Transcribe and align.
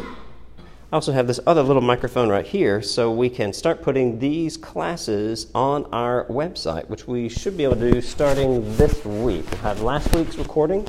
I 0.00 0.94
also 0.96 1.12
have 1.12 1.26
this 1.26 1.40
other 1.46 1.62
little 1.62 1.82
microphone 1.82 2.28
right 2.28 2.46
here 2.46 2.80
so 2.80 3.10
we 3.10 3.28
can 3.28 3.52
start 3.52 3.82
putting 3.82 4.18
these 4.18 4.56
classes 4.56 5.48
on 5.54 5.84
our 5.92 6.24
website, 6.26 6.88
which 6.88 7.06
we 7.06 7.28
should 7.28 7.56
be 7.56 7.64
able 7.64 7.76
to 7.76 7.92
do 7.92 8.00
starting 8.00 8.76
this 8.76 9.04
week. 9.04 9.50
We'll 9.50 9.60
have 9.60 9.82
last 9.82 10.14
week's 10.14 10.36
recording 10.36 10.86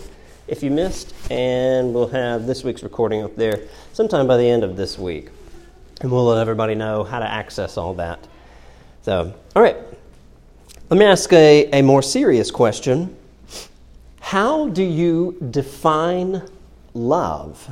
if 0.47 0.63
you 0.63 0.71
missed, 0.71 1.13
and 1.29 1.93
we'll 1.93 2.07
have 2.07 2.45
this 2.45 2.63
week's 2.63 2.83
recording 2.83 3.23
up 3.23 3.35
there 3.35 3.67
sometime 3.93 4.27
by 4.27 4.37
the 4.37 4.47
end 4.47 4.63
of 4.63 4.77
this 4.77 4.97
week. 4.97 5.29
And 6.01 6.11
we'll 6.11 6.25
let 6.25 6.39
everybody 6.39 6.75
know 6.75 7.03
how 7.03 7.19
to 7.19 7.29
access 7.29 7.75
all 7.75 7.95
that. 7.95 8.19
So, 9.01 9.33
all 9.55 9.61
right, 9.61 9.77
let 10.89 10.97
me 10.99 11.05
ask 11.05 11.33
a, 11.33 11.69
a 11.71 11.81
more 11.81 12.01
serious 12.01 12.51
question. 12.51 13.15
How 14.19 14.67
do 14.69 14.83
you 14.83 15.37
define 15.49 16.43
love? 16.93 17.69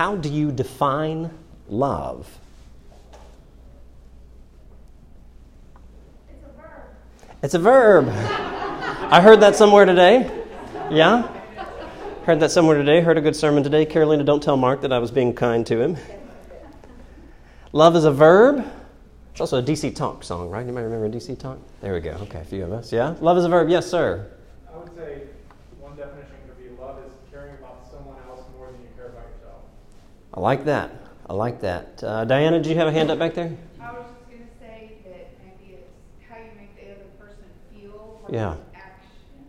How 0.00 0.16
do 0.16 0.30
you 0.30 0.50
define 0.50 1.30
love? 1.68 2.26
It's 6.32 6.42
a 6.42 6.48
verb. 6.56 6.82
It's 7.42 7.54
a 7.54 7.58
verb. 7.58 8.08
I 9.12 9.20
heard 9.20 9.40
that 9.40 9.56
somewhere 9.56 9.84
today. 9.84 10.44
Yeah? 10.90 11.30
Heard 12.24 12.40
that 12.40 12.50
somewhere 12.50 12.78
today. 12.78 13.02
Heard 13.02 13.18
a 13.18 13.20
good 13.20 13.36
sermon 13.36 13.62
today. 13.62 13.84
Carolina, 13.84 14.24
don't 14.24 14.42
tell 14.42 14.56
Mark 14.56 14.80
that 14.80 14.90
I 14.90 14.98
was 14.98 15.10
being 15.10 15.34
kind 15.34 15.66
to 15.66 15.78
him. 15.78 15.98
Love 17.72 17.94
is 17.94 18.06
a 18.06 18.10
verb. 18.10 18.66
It's 19.32 19.42
also 19.42 19.58
a 19.58 19.62
DC 19.62 19.94
Talk 19.94 20.24
song, 20.24 20.48
right? 20.48 20.62
Anybody 20.62 20.84
remember 20.84 21.14
DC 21.14 21.38
Talk? 21.38 21.58
There 21.82 21.92
we 21.92 22.00
go. 22.00 22.12
Okay, 22.22 22.40
a 22.40 22.44
few 22.46 22.64
of 22.64 22.72
us. 22.72 22.90
Yeah? 22.90 23.16
Love 23.20 23.36
is 23.36 23.44
a 23.44 23.50
verb. 23.50 23.68
Yes, 23.68 23.86
sir. 23.86 24.30
I 24.72 24.78
would 24.78 24.96
say 24.96 25.24
one 25.78 25.94
definition 25.94 26.36
could 26.46 26.56
be 26.56 26.70
love 26.80 27.04
is 27.04 27.12
caring 27.30 27.52
about 27.58 27.84
someone 27.90 28.16
else 28.30 28.46
more 28.56 28.68
than 28.72 28.80
you 28.80 28.88
care 28.96 29.08
about 29.08 29.26
yourself. 29.36 29.60
I 30.34 30.40
like 30.40 30.64
that. 30.66 30.90
I 31.28 31.32
like 31.34 31.60
that. 31.60 32.02
Uh, 32.02 32.24
Diana, 32.24 32.58
did 32.60 32.66
you 32.70 32.76
have 32.76 32.88
a 32.88 32.92
hand 32.92 33.10
up 33.10 33.18
back 33.18 33.34
there? 33.34 33.52
I 33.80 33.92
was 33.92 34.04
just 34.06 34.30
gonna 34.30 34.44
say 34.60 34.92
that 35.04 35.30
maybe 35.44 35.74
it's 35.74 35.90
how 36.28 36.36
you 36.36 36.50
make 36.56 36.74
the 36.76 36.92
other 36.92 37.04
person 37.18 37.44
feel. 37.72 38.20
Like 38.24 38.32
Yeah. 38.32 38.54
action. 38.74 39.44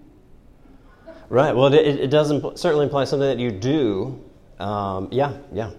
Right. 1.29 1.55
Well, 1.55 1.73
it, 1.73 1.75
it 1.85 2.09
does 2.09 2.31
impl- 2.31 2.57
certainly 2.57 2.85
imply 2.85 3.03
something 3.05 3.27
that 3.27 3.39
you 3.39 3.51
do. 3.51 4.19
Um, 4.59 5.07
yeah, 5.11 5.33
yeah. 5.53 5.71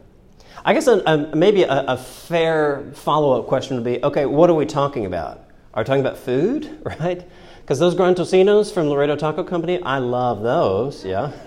I 0.65 0.75
guess 0.75 0.87
a, 0.87 1.03
a, 1.07 1.35
maybe 1.37 1.63
a, 1.65 1.85
a 1.89 1.97
fair 1.97 2.91
follow 2.95 3.39
up 3.41 3.47
question 3.49 3.77
would 3.77 3.85
be 3.85 4.03
okay, 4.05 4.27
what 4.27 4.51
are 4.51 4.55
we 4.55 4.67
talking 4.67 5.07
about? 5.07 5.45
Are 5.75 5.83
we 5.83 5.87
talking 5.87 6.01
about 6.01 6.19
food, 6.19 6.81
right? 7.01 7.29
Because 7.61 7.79
those 7.79 7.95
Gran 7.95 8.15
Tocinos 8.15 8.73
from 8.73 8.89
Laredo 8.89 9.15
Taco 9.17 9.43
Company, 9.45 9.81
I 9.83 9.99
love 9.99 10.43
those, 10.43 11.05
yeah. 11.05 11.33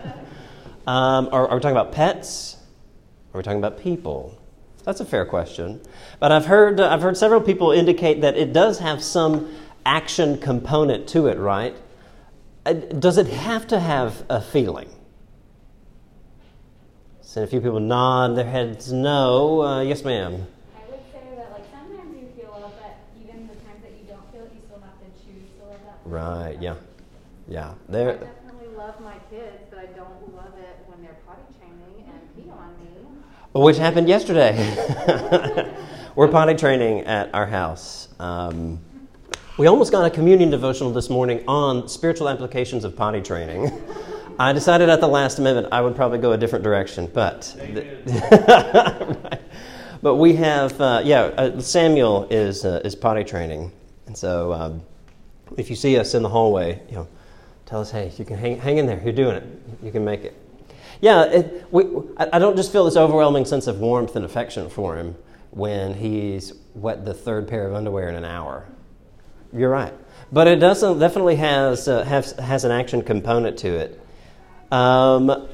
Um, 0.88 1.30
are, 1.32 1.48
are 1.48 1.56
we 1.56 1.62
talking 1.62 1.76
about 1.76 1.92
pets? 1.94 2.58
Are 3.36 3.38
we 3.40 3.44
talking 3.44 3.60
about 3.60 3.78
people? 3.78 4.34
That's 4.86 5.02
a 5.02 5.06
fair 5.06 5.26
question. 5.26 5.82
But 6.22 6.32
I've 6.32 6.46
heard, 6.46 6.80
uh, 6.80 6.88
I've 6.88 7.02
heard 7.02 7.18
several 7.18 7.42
people 7.42 7.72
indicate 7.72 8.22
that 8.22 8.38
it 8.38 8.54
does 8.54 8.80
have 8.80 9.04
some 9.04 9.54
action 9.86 10.38
component 10.40 11.06
to 11.10 11.28
it, 11.28 11.38
right? 11.38 11.76
Uh, 12.66 12.72
Does 12.72 13.18
it 13.18 13.28
have 13.28 13.68
to 13.68 13.80
have 13.82 14.24
a 14.30 14.40
feeling? 14.40 14.88
So 17.20 17.44
a 17.44 17.48
few 17.48 17.60
people 17.60 17.82
nod 17.82 18.38
their 18.38 18.50
heads 18.50 18.94
no. 18.94 19.64
Uh, 19.64 19.82
yes, 19.82 20.06
ma'am. 20.06 20.36
I 20.36 20.90
would 20.90 21.02
say 21.12 21.20
that 21.36 21.52
like 21.52 21.66
sometimes 21.74 22.16
you 22.16 22.30
feel 22.42 22.58
love, 22.62 22.72
but 22.80 22.96
even 23.22 23.50
the 23.50 23.56
times 23.68 23.82
that 23.84 23.92
you 24.00 24.08
don't 24.08 24.32
feel 24.32 24.44
it, 24.44 24.52
you 24.56 24.62
still 24.62 24.80
have 24.80 24.96
to 24.96 25.12
choose 25.20 25.44
to 25.60 25.66
love 25.66 25.82
that. 25.84 26.10
Right, 26.10 26.58
yeah. 26.62 26.76
Yeah. 27.50 27.74
I 27.90 27.92
definitely 27.92 28.78
love 28.78 28.98
my 29.02 29.18
kids, 29.30 29.68
but 29.70 29.80
I 29.80 29.88
don't 29.88 30.34
love 30.34 30.56
it 30.58 30.80
when 30.88 31.02
they're 31.04 31.20
potty 31.28 31.44
training 31.60 32.08
and 32.08 32.22
pee 32.34 32.50
on 32.50 32.72
me. 32.80 32.95
Which 33.56 33.78
happened 33.78 34.10
yesterday. 34.10 34.54
We're 36.16 36.28
potty 36.28 36.56
training 36.56 37.06
at 37.06 37.34
our 37.34 37.46
house. 37.46 38.10
Um, 38.20 38.82
we 39.58 39.68
almost 39.68 39.94
got 39.94 40.04
a 40.04 40.10
communion 40.10 40.50
devotional 40.50 40.92
this 40.92 41.10
morning 41.10 41.42
on 41.48 41.88
spiritual 41.88 42.28
applications 42.28 42.84
of 42.84 42.98
potty 42.98 43.22
training. 43.22 43.72
I 44.40 44.52
decided 44.52 44.90
at 44.90 45.00
the 45.00 45.08
last 45.08 45.40
minute 45.40 45.70
I 45.72 45.80
would 45.80 45.96
probably 45.96 46.18
go 46.18 46.34
a 46.34 46.38
different 46.38 46.66
direction, 46.66 47.10
but 47.14 47.56
Right. 47.58 49.42
but 50.02 50.16
we 50.16 50.36
have 50.36 50.82
uh, 50.82 51.02
yeah. 51.06 51.22
Uh, 51.22 51.58
Samuel 51.62 52.28
is 52.30 52.66
uh, 52.66 52.82
is 52.84 52.94
potty 52.94 53.24
training, 53.24 53.72
and 54.08 54.18
so 54.18 54.52
um, 54.52 54.82
if 55.56 55.70
you 55.70 55.78
see 55.78 55.98
us 55.98 56.14
in 56.14 56.24
the 56.24 56.30
hallway, 56.30 56.82
you 56.90 56.96
know, 56.96 57.08
tell 57.66 57.80
us, 57.80 57.90
hey, 57.90 58.12
you 58.18 58.26
can 58.26 58.38
hang, 58.38 58.60
hang 58.60 58.80
in 58.80 58.86
there. 58.86 59.02
You're 59.02 59.14
doing 59.14 59.38
it. 59.38 59.44
You 59.82 59.94
can 59.94 60.04
make 60.04 60.26
it. 60.26 60.45
Yeah, 61.02 61.24
it, 61.24 61.66
we, 61.72 61.86
I 62.18 62.40
don't 62.40 62.56
just 62.56 62.72
feel 62.72 62.86
this 62.86 62.96
overwhelming 62.96 63.46
sense 63.46 63.68
of 63.68 63.80
warmth 63.80 64.16
and 64.16 64.26
affection 64.26 64.70
for 64.70 64.96
him 64.96 65.16
when 65.52 65.94
he's 65.94 66.54
wet 66.74 67.06
the 67.06 67.14
third 67.14 67.48
pair 67.48 67.68
of 67.68 67.74
underwear 67.74 68.10
in 68.10 68.16
an 68.16 68.26
hour. 68.26 68.68
You're 69.54 69.70
right, 69.70 69.94
but 70.32 70.48
it 70.48 70.58
doesn't 70.58 71.00
definitely 71.00 71.38
has 71.38 71.88
uh, 71.88 72.04
has 72.04 72.34
has 72.34 72.66
an 72.66 72.72
action 72.72 73.02
component 73.02 73.58
to 73.60 73.70
it. 73.70 74.02
Um, 74.72 75.48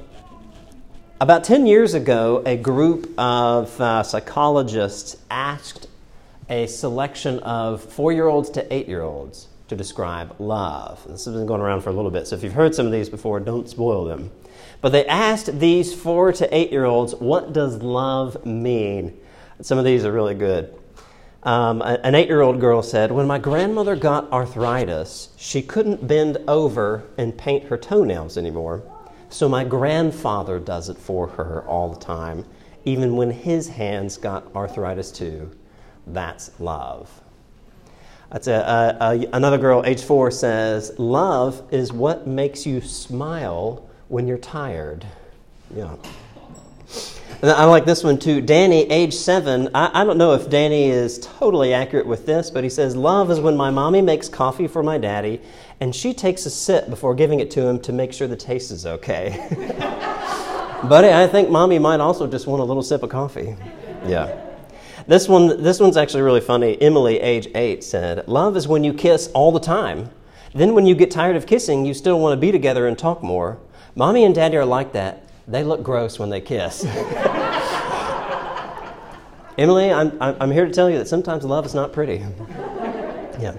about 1.19 1.44
10 1.44 1.68
years 1.68 1.94
ago, 1.94 2.41
a 2.47 2.58
group 2.58 3.13
of 3.19 3.79
uh, 3.79 4.02
psychologists 4.02 5.18
asked 5.29 5.88
a 6.50 6.66
selection 6.66 7.38
of 7.40 7.84
four 7.84 8.12
year 8.12 8.28
olds 8.28 8.50
to 8.52 8.73
eight 8.73 8.88
year 8.88 9.03
olds 9.03 9.47
to 9.68 9.75
describe 9.75 10.35
love. 10.40 11.06
This 11.08 11.25
has 11.25 11.35
been 11.35 11.46
going 11.46 11.62
around 11.62 11.81
for 11.81 11.91
a 11.91 11.94
little 11.94 12.09
bit, 12.09 12.28
so 12.28 12.35
if 12.35 12.44
you've 12.44 12.53
heard 12.53 12.73
some 12.73 12.88
of 12.88 12.91
these 12.91 13.08
before, 13.08 13.40
don't 13.40 13.69
spoil 13.69 14.06
them. 14.06 14.31
But 14.81 14.92
they 14.92 15.06
asked 15.06 15.59
these 15.59 15.94
four 15.94 16.34
to 16.34 16.56
eight 16.56 16.72
year 16.72 16.86
olds, 16.86 17.14
what 17.16 17.53
does 17.53 17.81
love 17.81 18.46
mean? 18.46 19.18
Some 19.62 19.78
of 19.78 19.86
these 19.86 20.03
are 20.06 20.12
really 20.12 20.34
good. 20.34 20.75
Um, 21.44 21.81
an 21.81 22.14
eight 22.14 22.28
year 22.28 22.42
old 22.42 22.59
girl 22.59 22.84
said, 22.84 23.12
When 23.12 23.25
my 23.25 23.40
grandmother 23.40 23.96
got 23.96 24.31
arthritis, 24.31 25.30
she 25.38 25.62
couldn't 25.62 26.08
bend 26.08 26.38
over 26.47 27.03
and 27.18 27.36
paint 27.38 27.66
her 27.66 27.78
toenails 27.78 28.38
anymore. 28.38 28.84
So 29.30 29.47
my 29.47 29.64
grandfather 29.64 30.59
does 30.59 30.90
it 30.90 30.97
for 30.97 31.28
her 31.28 31.64
all 31.64 31.90
the 31.90 32.00
time, 32.00 32.46
even 32.86 33.16
when 33.16 33.31
his 33.31 33.70
hands 33.70 34.18
got 34.18 34.53
arthritis 34.56 35.12
too. 35.12 35.52
That's 36.06 36.59
love. 36.59 37.22
That's 38.31 38.47
a, 38.47 38.97
a, 39.00 39.06
a, 39.06 39.30
another 39.34 39.58
girl, 39.58 39.84
age 39.86 40.03
four, 40.03 40.31
says, 40.31 40.97
Love 41.00 41.64
is 41.72 41.91
what 41.91 42.28
makes 42.28 42.66
you 42.66 42.81
smile 42.81 43.90
when 44.12 44.28
you're 44.28 44.38
tired. 44.38 45.06
Yeah. 45.74 45.96
I 47.42 47.64
like 47.64 47.86
this 47.86 48.04
one 48.04 48.20
too. 48.20 48.42
Danny, 48.42 48.82
age 48.92 49.14
seven. 49.14 49.70
I, 49.74 50.02
I 50.02 50.04
don't 50.04 50.18
know 50.18 50.34
if 50.34 50.50
Danny 50.50 50.90
is 50.90 51.18
totally 51.20 51.74
accurate 51.74 52.06
with 52.06 52.26
this, 52.26 52.52
but 52.52 52.64
he 52.64 52.70
says, 52.70 52.96
Love 52.96 53.32
is 53.32 53.40
when 53.40 53.56
my 53.56 53.72
mommy 53.72 54.02
makes 54.02 54.28
coffee 54.28 54.68
for 54.68 54.84
my 54.84 54.98
daddy 54.98 55.42
and 55.80 55.96
she 55.96 56.14
takes 56.14 56.46
a 56.46 56.50
sip 56.50 56.90
before 56.90 57.16
giving 57.16 57.40
it 57.40 57.50
to 57.52 57.66
him 57.66 57.80
to 57.80 57.94
make 57.94 58.12
sure 58.12 58.28
the 58.28 58.36
taste 58.36 58.70
is 58.70 58.86
okay. 58.86 59.48
Buddy, 60.90 61.10
I 61.10 61.26
think 61.26 61.50
mommy 61.50 61.80
might 61.80 62.02
also 62.02 62.28
just 62.28 62.48
want 62.48 62.62
a 62.62 62.66
little 62.66 62.84
sip 62.84 63.04
of 63.04 63.10
coffee. 63.10 63.56
Yeah. 64.06 64.40
This 65.08 65.30
one, 65.30 65.64
this 65.64 65.80
one's 65.80 65.96
actually 65.96 66.24
really 66.24 66.42
funny. 66.42 66.80
Emily, 66.82 67.20
age 67.22 67.48
eight, 67.56 67.82
said, 67.84 68.28
Love 68.28 68.58
is 68.58 68.68
when 68.68 68.84
you 68.84 68.94
kiss 68.94 69.30
all 69.34 69.54
the 69.54 69.60
time. 69.60 70.10
Then, 70.54 70.74
when 70.74 70.86
you 70.86 70.96
get 70.96 71.12
tired 71.12 71.38
of 71.38 71.46
kissing, 71.46 71.86
you 71.86 71.94
still 71.94 72.20
want 72.20 72.34
to 72.34 72.38
be 72.38 72.52
together 72.52 72.86
and 72.86 73.00
talk 73.00 73.24
more. 73.24 73.58
Mommy 73.96 74.24
and 74.24 74.34
daddy 74.34 74.57
are 74.57 74.66
like 74.66 74.94
that. 74.94 75.28
They 75.47 75.63
look 75.63 75.84
gross 75.84 76.18
when 76.18 76.29
they 76.29 76.41
kiss. 76.41 76.85
Emily, 79.57 79.91
I'm, 79.91 80.18
I'm 80.22 80.52
here 80.52 80.66
to 80.66 80.72
tell 80.72 80.90
you 80.90 80.97
that 80.97 81.07
sometimes 81.07 81.44
love 81.44 81.66
is 81.66 81.75
not 81.75 81.91
pretty. 81.91 82.25
Yeah. 83.40 83.56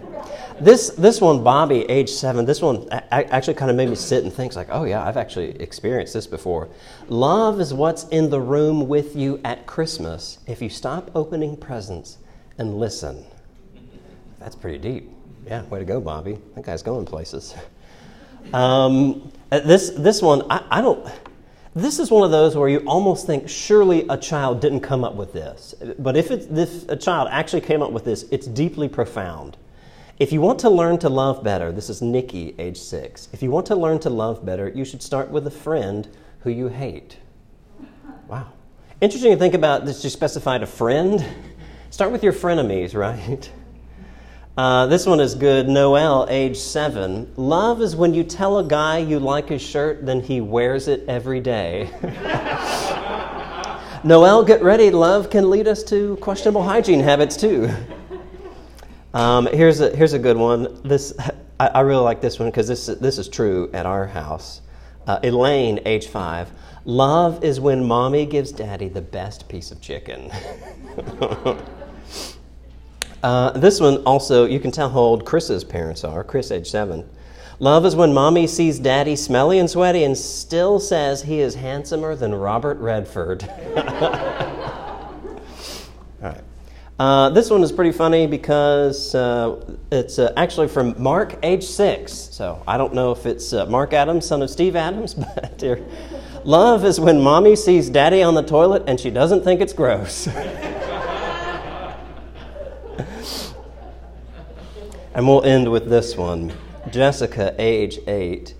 This, 0.61 0.91
this 0.91 1.21
one, 1.21 1.43
Bobby, 1.43 1.83
age 1.91 2.09
seven, 2.09 2.45
this 2.45 2.63
one 2.63 2.89
actually 3.11 3.55
kind 3.55 3.71
of 3.71 3.77
made 3.77 3.89
me 3.89 3.95
sit 3.95 4.23
and 4.23 4.33
think, 4.33 4.55
like, 4.55 4.69
oh 4.71 4.85
yeah, 4.85 5.05
I've 5.05 5.17
actually 5.17 5.61
experienced 5.61 6.15
this 6.15 6.27
before. 6.27 6.69
Love 7.09 7.61
is 7.61 7.75
what's 7.75 8.05
in 8.09 8.31
the 8.31 8.41
room 8.41 8.89
with 8.89 9.17
you 9.17 9.41
at 9.45 9.67
Christmas 9.67 10.39
if 10.47 10.63
you 10.63 10.69
stop 10.69 11.11
opening 11.15 11.57
presents 11.57 12.19
and 12.59 12.79
listen. 12.79 13.25
That's 14.39 14.55
pretty 14.55 14.79
deep. 14.79 15.11
Yeah, 15.47 15.63
way 15.65 15.81
to 15.81 15.85
go, 15.85 16.01
Bobby. 16.01 16.39
That 16.55 16.65
guy's 16.65 16.83
going 16.83 17.07
places. 17.07 17.55
Um, 18.53 19.33
uh, 19.51 19.61
this, 19.61 19.91
this 19.91 20.23
one, 20.23 20.43
I, 20.51 20.65
I 20.71 20.81
don't. 20.81 21.07
This 21.75 21.99
is 21.99 22.11
one 22.11 22.23
of 22.23 22.31
those 22.31 22.55
where 22.55 22.69
you 22.69 22.81
almost 22.81 23.27
think 23.27 23.49
surely 23.49 24.07
a 24.09 24.17
child 24.17 24.61
didn't 24.61 24.81
come 24.81 25.05
up 25.05 25.15
with 25.15 25.33
this. 25.33 25.75
But 25.99 26.17
if, 26.17 26.31
it's, 26.31 26.47
if 26.47 26.89
a 26.89 26.97
child 26.97 27.29
actually 27.31 27.63
came 27.63 27.83
up 27.83 27.93
with 27.93 28.05
this, 28.05 28.25
it's 28.31 28.47
deeply 28.47 28.89
profound. 28.89 29.57
If 30.19 30.33
you 30.33 30.41
want 30.41 30.59
to 30.61 30.71
learn 30.71 30.99
to 30.99 31.09
love 31.09 31.43
better, 31.43 31.73
this 31.73 31.89
is 31.89 32.03
Nikki, 32.03 32.55
age 32.59 32.79
six. 32.79 33.29
If 33.33 33.43
you 33.43 33.51
want 33.51 33.67
to 33.67 33.75
learn 33.75 33.99
to 34.01 34.11
love 34.11 34.45
better, 34.45 34.69
you 34.69 34.85
should 34.85 35.03
start 35.03 35.31
with 35.31 35.47
a 35.47 35.51
friend 35.51 36.09
who 36.41 36.51
you 36.51 36.69
hate. 36.69 37.17
Wow. 38.29 38.53
Interesting 39.01 39.33
to 39.33 39.39
think 39.39 39.55
about 39.55 39.85
this. 39.85 40.05
You 40.05 40.11
specified 40.11 40.63
a 40.63 40.67
friend. 40.67 41.25
Start 41.91 42.13
with 42.13 42.23
your 42.23 42.33
frenemies, 42.33 42.95
right? 42.95 43.51
Uh, 44.55 44.87
this 44.87 45.07
one 45.07 45.19
is 45.19 45.35
good. 45.35 45.67
Noel, 45.67 46.27
age 46.29 46.59
seven. 46.59 47.33
Love 47.37 47.81
is 47.81 47.97
when 47.97 48.13
you 48.13 48.23
tell 48.23 48.59
a 48.59 48.65
guy 48.65 48.99
you 48.99 49.19
like 49.19 49.49
his 49.49 49.63
shirt, 49.63 50.05
then 50.05 50.21
he 50.21 50.43
wears 50.43 50.89
it 50.89 51.05
every 51.09 51.41
day. 51.41 51.91
Noel, 54.05 54.45
get 54.45 54.63
ready. 54.63 54.91
Love 54.91 55.31
can 55.31 55.49
lead 55.49 55.67
us 55.67 55.83
to 55.85 56.17
questionable 56.17 56.63
hygiene 56.63 57.01
habits 57.01 57.35
too. 57.35 57.71
Um, 59.15 59.47
here's 59.47 59.81
a 59.81 59.95
here's 59.97 60.13
a 60.13 60.19
good 60.19 60.37
one. 60.37 60.83
This 60.83 61.15
I, 61.59 61.69
I 61.69 61.81
really 61.81 62.03
like 62.03 62.21
this 62.21 62.39
one 62.39 62.51
because 62.51 62.69
this 62.69 62.87
this 62.87 63.17
is 63.17 63.29
true 63.29 63.71
at 63.73 63.87
our 63.87 64.07
house. 64.07 64.61
Uh, 65.07 65.19
Elaine, 65.23 65.81
age 65.87 66.09
five. 66.09 66.51
Love 66.85 67.43
is 67.43 67.59
when 67.59 67.85
mommy 67.85 68.27
gives 68.27 68.53
daddy 68.53 68.89
the 68.89 69.01
best 69.01 69.49
piece 69.49 69.71
of 69.71 69.81
chicken. 69.81 70.31
uh, 73.23 73.51
this 73.53 73.81
one 73.81 73.99
also, 74.05 74.47
you 74.47 74.61
can 74.61 74.71
tell 74.71 74.91
how 74.91 74.99
old 74.99 75.25
Chris's 75.25 75.65
parents 75.65 76.05
are. 76.05 76.25
Chris, 76.25 76.51
age 76.51 76.71
seven. 76.71 77.09
Love 77.59 77.87
is 77.87 77.95
when 77.95 78.13
mommy 78.13 78.47
sees 78.47 78.81
daddy 78.81 79.15
smelly 79.15 79.59
and 79.61 79.71
sweaty 79.71 80.03
and 80.03 80.19
still 80.19 80.81
says 80.81 81.23
he 81.23 81.39
is 81.39 81.55
handsomer 81.55 82.17
than 82.17 82.35
Robert 82.35 82.79
Redford. 82.79 83.45
All 83.77 83.89
right. 86.21 86.41
Uh, 86.99 87.31
this 87.31 87.51
one 87.51 87.63
is 87.63 87.71
pretty 87.71 87.93
funny 87.93 88.27
because 88.27 89.15
uh, 89.15 89.77
it's 89.93 90.19
uh, 90.19 90.33
actually 90.37 90.69
from 90.69 91.01
Mark, 91.01 91.37
age 91.45 91.65
six. 91.65 92.13
So 92.13 92.63
I 92.67 92.77
don't 92.77 92.95
know 92.95 93.13
if 93.13 93.27
it's 93.27 93.53
uh, 93.53 93.67
Mark 93.67 93.93
Adams, 93.93 94.27
son 94.27 94.43
of 94.43 94.51
Steve 94.51 94.75
Adams, 94.75 95.15
but 95.37 95.61
here. 95.61 95.85
Love 96.45 96.85
is 96.85 96.99
when 96.99 97.21
mommy 97.21 97.55
sees 97.55 97.89
daddy 97.89 98.23
on 98.23 98.35
the 98.35 98.43
toilet 98.43 98.83
and 98.89 98.99
she 98.99 99.11
doesn't 99.11 99.45
think 99.45 99.61
it's 99.61 99.73
gross. 99.73 100.27
and 105.15 105.27
we'll 105.27 105.45
end 105.45 105.71
with 105.71 105.89
this 105.89 106.17
one. 106.17 106.53
Jessica, 106.91 107.55
age 107.59 107.99
eight. 108.07 108.55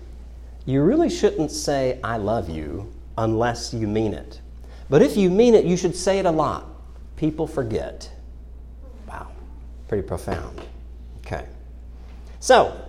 You 0.65 0.81
really 0.81 1.09
shouldn't 1.09 1.51
say, 1.51 1.99
I 2.03 2.17
love 2.17 2.49
you, 2.49 2.91
unless 3.17 3.73
you 3.73 3.87
mean 3.87 4.13
it. 4.13 4.39
But 4.89 5.01
if 5.01 5.17
you 5.17 5.29
mean 5.29 5.55
it, 5.55 5.65
you 5.65 5.75
should 5.75 5.95
say 5.95 6.19
it 6.19 6.25
a 6.25 6.31
lot. 6.31 6.69
People 7.15 7.47
forget. 7.47 8.11
Wow, 9.07 9.31
pretty 9.87 10.07
profound. 10.07 10.61
Okay. 11.25 11.45
So, 12.39 12.79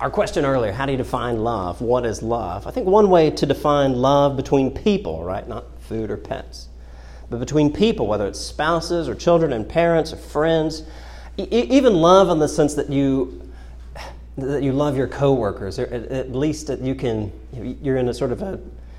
our 0.00 0.10
question 0.10 0.44
earlier 0.44 0.72
how 0.72 0.86
do 0.86 0.92
you 0.92 0.98
define 0.98 1.44
love? 1.44 1.80
What 1.80 2.06
is 2.06 2.22
love? 2.22 2.66
I 2.66 2.70
think 2.70 2.86
one 2.86 3.10
way 3.10 3.30
to 3.30 3.46
define 3.46 3.94
love 3.94 4.36
between 4.36 4.70
people, 4.70 5.22
right? 5.22 5.46
Not 5.46 5.66
food 5.82 6.10
or 6.10 6.16
pets, 6.16 6.68
but 7.30 7.38
between 7.38 7.72
people, 7.72 8.06
whether 8.06 8.26
it's 8.26 8.40
spouses 8.40 9.08
or 9.08 9.14
children 9.14 9.52
and 9.52 9.68
parents 9.68 10.12
or 10.12 10.16
friends, 10.16 10.82
e- 11.38 11.44
even 11.50 11.94
love 11.94 12.28
in 12.28 12.38
the 12.38 12.48
sense 12.48 12.74
that 12.74 12.90
you 12.90 13.36
that 14.36 14.62
you 14.62 14.72
love 14.72 14.96
your 14.96 15.06
coworkers, 15.06 15.78
or 15.78 15.86
at 15.86 16.32
least 16.32 16.66
that 16.66 16.80
you 16.80 16.94
can 16.94 17.32
you're 17.52 17.96
in 17.96 18.08
a 18.08 18.14
sort 18.14 18.32
of 18.32 18.42
a 18.42 18.58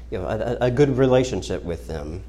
you 0.09 0.17
know 0.17 0.25
a, 0.25 0.65
a 0.65 0.71
good 0.71 0.97
relationship 0.97 1.63
with 1.63 1.87
them. 1.87 2.23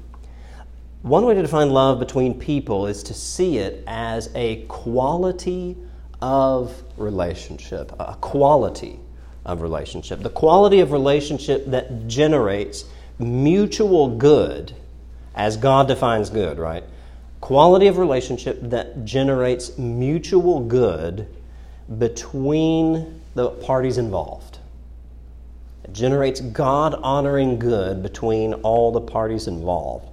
One 1.03 1.25
way 1.25 1.35
to 1.35 1.41
define 1.41 1.71
love 1.71 1.99
between 1.99 2.39
people 2.39 2.87
is 2.87 3.03
to 3.03 3.13
see 3.13 3.57
it 3.57 3.83
as 3.87 4.29
a 4.35 4.63
quality 4.67 5.75
of 6.21 6.81
relationship, 6.95 7.91
a 7.99 8.15
quality 8.21 8.99
of 9.45 9.61
relationship, 9.61 10.21
the 10.21 10.29
quality 10.29 10.79
of 10.79 10.93
relationship 10.93 11.65
that 11.67 12.07
generates 12.07 12.85
mutual 13.19 14.15
good, 14.17 14.73
as 15.35 15.57
God 15.57 15.87
defines 15.87 16.29
good, 16.29 16.57
right? 16.59 16.83
Quality 17.41 17.87
of 17.87 17.97
relationship 17.97 18.59
that 18.61 19.05
generates 19.05 19.77
mutual 19.77 20.61
good 20.61 21.27
between 21.97 23.21
the 23.35 23.49
parties 23.49 23.97
involved. 23.97 24.59
It 25.83 25.93
generates 25.93 26.39
God 26.39 26.95
honoring 26.95 27.59
good 27.59 28.01
between 28.01 28.53
all 28.55 28.91
the 28.91 29.01
parties 29.01 29.47
involved. 29.47 30.07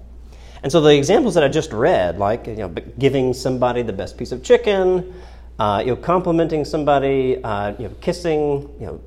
And 0.62 0.70
so 0.70 0.80
the 0.80 0.96
examples 0.96 1.34
that 1.34 1.44
I 1.44 1.48
just 1.48 1.72
read, 1.72 2.18
like 2.18 2.46
you 2.46 2.56
know, 2.56 2.68
giving 2.68 3.32
somebody 3.32 3.82
the 3.82 3.92
best 3.92 4.18
piece 4.18 4.32
of 4.32 4.42
chicken, 4.42 5.14
uh, 5.58 5.82
you 5.84 5.94
know, 5.94 5.96
complimenting 5.96 6.64
somebody, 6.64 7.42
uh, 7.42 7.74
you 7.78 7.88
know, 7.88 7.94
kissing, 8.00 8.68
you 8.80 8.86
know, 8.86 9.00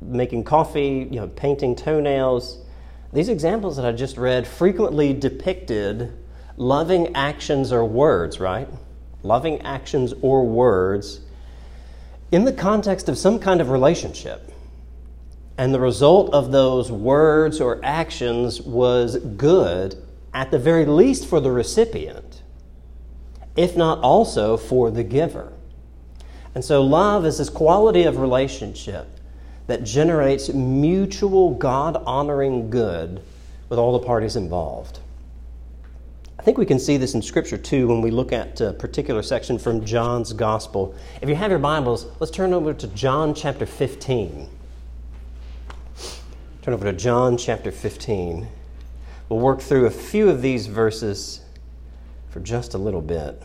making 0.00 0.44
coffee, 0.44 1.08
you 1.10 1.20
know, 1.20 1.28
painting 1.28 1.76
toenails. 1.76 2.58
These 3.12 3.28
examples 3.28 3.76
that 3.76 3.84
I 3.84 3.92
just 3.92 4.16
read 4.16 4.46
frequently 4.46 5.12
depicted 5.12 6.12
loving 6.56 7.14
actions 7.14 7.72
or 7.72 7.84
words, 7.84 8.40
right? 8.40 8.68
Loving 9.22 9.60
actions 9.62 10.14
or 10.22 10.46
words 10.46 11.20
in 12.30 12.44
the 12.44 12.52
context 12.52 13.10
of 13.10 13.18
some 13.18 13.38
kind 13.38 13.60
of 13.60 13.68
relationship. 13.68 14.50
And 15.58 15.74
the 15.74 15.80
result 15.80 16.32
of 16.32 16.50
those 16.50 16.90
words 16.90 17.60
or 17.60 17.78
actions 17.82 18.62
was 18.62 19.16
good, 19.18 20.02
at 20.32 20.50
the 20.50 20.58
very 20.58 20.86
least 20.86 21.26
for 21.26 21.40
the 21.40 21.52
recipient, 21.52 22.42
if 23.54 23.76
not 23.76 23.98
also 23.98 24.56
for 24.56 24.90
the 24.90 25.04
giver. 25.04 25.52
And 26.54 26.64
so, 26.64 26.82
love 26.82 27.26
is 27.26 27.36
this 27.36 27.50
quality 27.50 28.04
of 28.04 28.16
relationship 28.16 29.11
that 29.66 29.84
generates 29.84 30.48
mutual 30.52 31.54
God 31.54 32.02
honoring 32.06 32.70
good 32.70 33.22
with 33.68 33.78
all 33.78 33.98
the 33.98 34.04
parties 34.04 34.36
involved. 34.36 34.98
I 36.38 36.42
think 36.42 36.58
we 36.58 36.66
can 36.66 36.78
see 36.78 36.96
this 36.96 37.14
in 37.14 37.22
Scripture 37.22 37.56
too 37.56 37.86
when 37.86 38.00
we 38.00 38.10
look 38.10 38.32
at 38.32 38.60
a 38.60 38.72
particular 38.72 39.22
section 39.22 39.58
from 39.58 39.84
John's 39.84 40.32
Gospel. 40.32 40.94
If 41.20 41.28
you 41.28 41.36
have 41.36 41.50
your 41.50 41.60
Bibles, 41.60 42.06
let's 42.18 42.32
turn 42.32 42.52
over 42.52 42.74
to 42.74 42.86
John 42.88 43.32
chapter 43.32 43.64
15. 43.64 44.48
Turn 46.62 46.74
over 46.74 46.84
to 46.84 46.92
John 46.92 47.36
chapter 47.36 47.70
15. 47.70 48.48
We'll 49.28 49.38
work 49.38 49.60
through 49.60 49.86
a 49.86 49.90
few 49.90 50.28
of 50.28 50.42
these 50.42 50.66
verses 50.66 51.42
for 52.30 52.40
just 52.40 52.74
a 52.74 52.78
little 52.78 53.00
bit. 53.00 53.42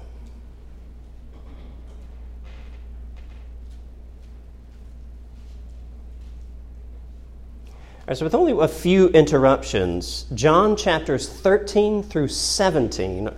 So, 8.14 8.24
with 8.24 8.36
only 8.36 8.54
a 8.54 8.70
few 8.70 9.10
interruptions, 9.10 10.28
John 10.34 10.78
chapters 10.78 11.28
13 11.28 12.04
through 12.04 12.30
17 12.30 13.30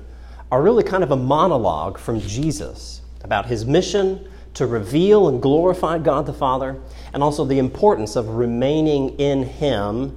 are 0.52 0.62
really 0.62 0.84
kind 0.84 1.04
of 1.04 1.10
a 1.10 1.16
monologue 1.16 1.98
from 1.98 2.22
Jesus 2.22 3.02
about 3.24 3.48
his 3.48 3.66
mission 3.66 4.30
to 4.54 4.68
reveal 4.68 5.28
and 5.28 5.42
glorify 5.42 5.98
God 5.98 6.28
the 6.28 6.34
Father, 6.34 6.80
and 7.14 7.24
also 7.24 7.46
the 7.46 7.58
importance 7.58 8.16
of 8.16 8.30
remaining 8.30 9.18
in 9.18 9.42
Him 9.42 10.16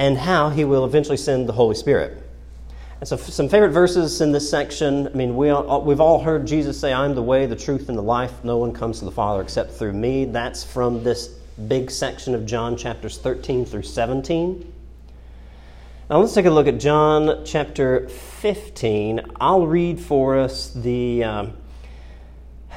and 0.00 0.18
how 0.18 0.50
He 0.50 0.64
will 0.64 0.84
eventually 0.84 1.16
send 1.16 1.48
the 1.48 1.52
Holy 1.52 1.76
Spirit. 1.76 2.20
And 2.98 3.08
so, 3.08 3.16
some 3.16 3.48
favorite 3.48 3.70
verses 3.70 4.20
in 4.20 4.32
this 4.32 4.50
section. 4.50 5.06
I 5.06 5.10
mean, 5.10 5.36
we 5.36 5.50
all, 5.50 5.84
we've 5.84 6.00
all 6.00 6.20
heard 6.24 6.44
Jesus 6.44 6.80
say, 6.80 6.92
I'm 6.92 7.14
the 7.14 7.22
way, 7.22 7.46
the 7.46 7.54
truth, 7.54 7.88
and 7.88 7.96
the 7.96 8.02
life. 8.02 8.42
No 8.42 8.56
one 8.56 8.72
comes 8.72 8.98
to 8.98 9.04
the 9.04 9.12
Father 9.12 9.42
except 9.42 9.70
through 9.70 9.92
me. 9.92 10.24
That's 10.24 10.64
from 10.64 11.04
this 11.04 11.30
big 11.68 11.90
section 11.90 12.34
of 12.34 12.46
John 12.46 12.76
chapters 12.76 13.18
13 13.18 13.64
through 13.64 13.82
17. 13.82 14.72
Now 16.08 16.20
let's 16.20 16.34
take 16.34 16.46
a 16.46 16.50
look 16.50 16.68
at 16.68 16.78
John 16.78 17.42
chapter 17.44 18.08
15. 18.08 19.32
I'll 19.40 19.66
read 19.66 19.98
for 19.98 20.38
us 20.38 20.72
the, 20.72 21.24
um, 21.24 21.52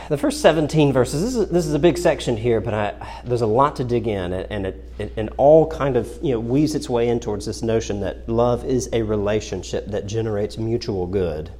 the 0.07 0.17
first 0.17 0.41
17 0.41 0.93
verses. 0.93 1.21
This 1.21 1.35
is, 1.35 1.49
this 1.49 1.67
is 1.67 1.73
a 1.73 1.79
big 1.79 1.97
section 1.97 2.37
here, 2.37 2.59
but 2.61 2.73
I, 2.73 3.21
there's 3.25 3.41
a 3.41 3.47
lot 3.47 3.75
to 3.75 3.83
dig 3.83 4.07
in, 4.07 4.33
and 4.33 4.65
it, 4.65 4.91
it, 4.97 5.13
it 5.15 5.29
all 5.37 5.67
kind 5.67 5.95
of 5.95 6.17
you 6.23 6.31
know, 6.31 6.39
weaves 6.39 6.73
its 6.73 6.89
way 6.89 7.09
in 7.09 7.19
towards 7.19 7.45
this 7.45 7.61
notion 7.61 7.99
that 7.99 8.27
love 8.27 8.65
is 8.65 8.89
a 8.93 9.03
relationship 9.03 9.85
that 9.87 10.07
generates 10.07 10.57
mutual 10.57 11.05
good, 11.05 11.51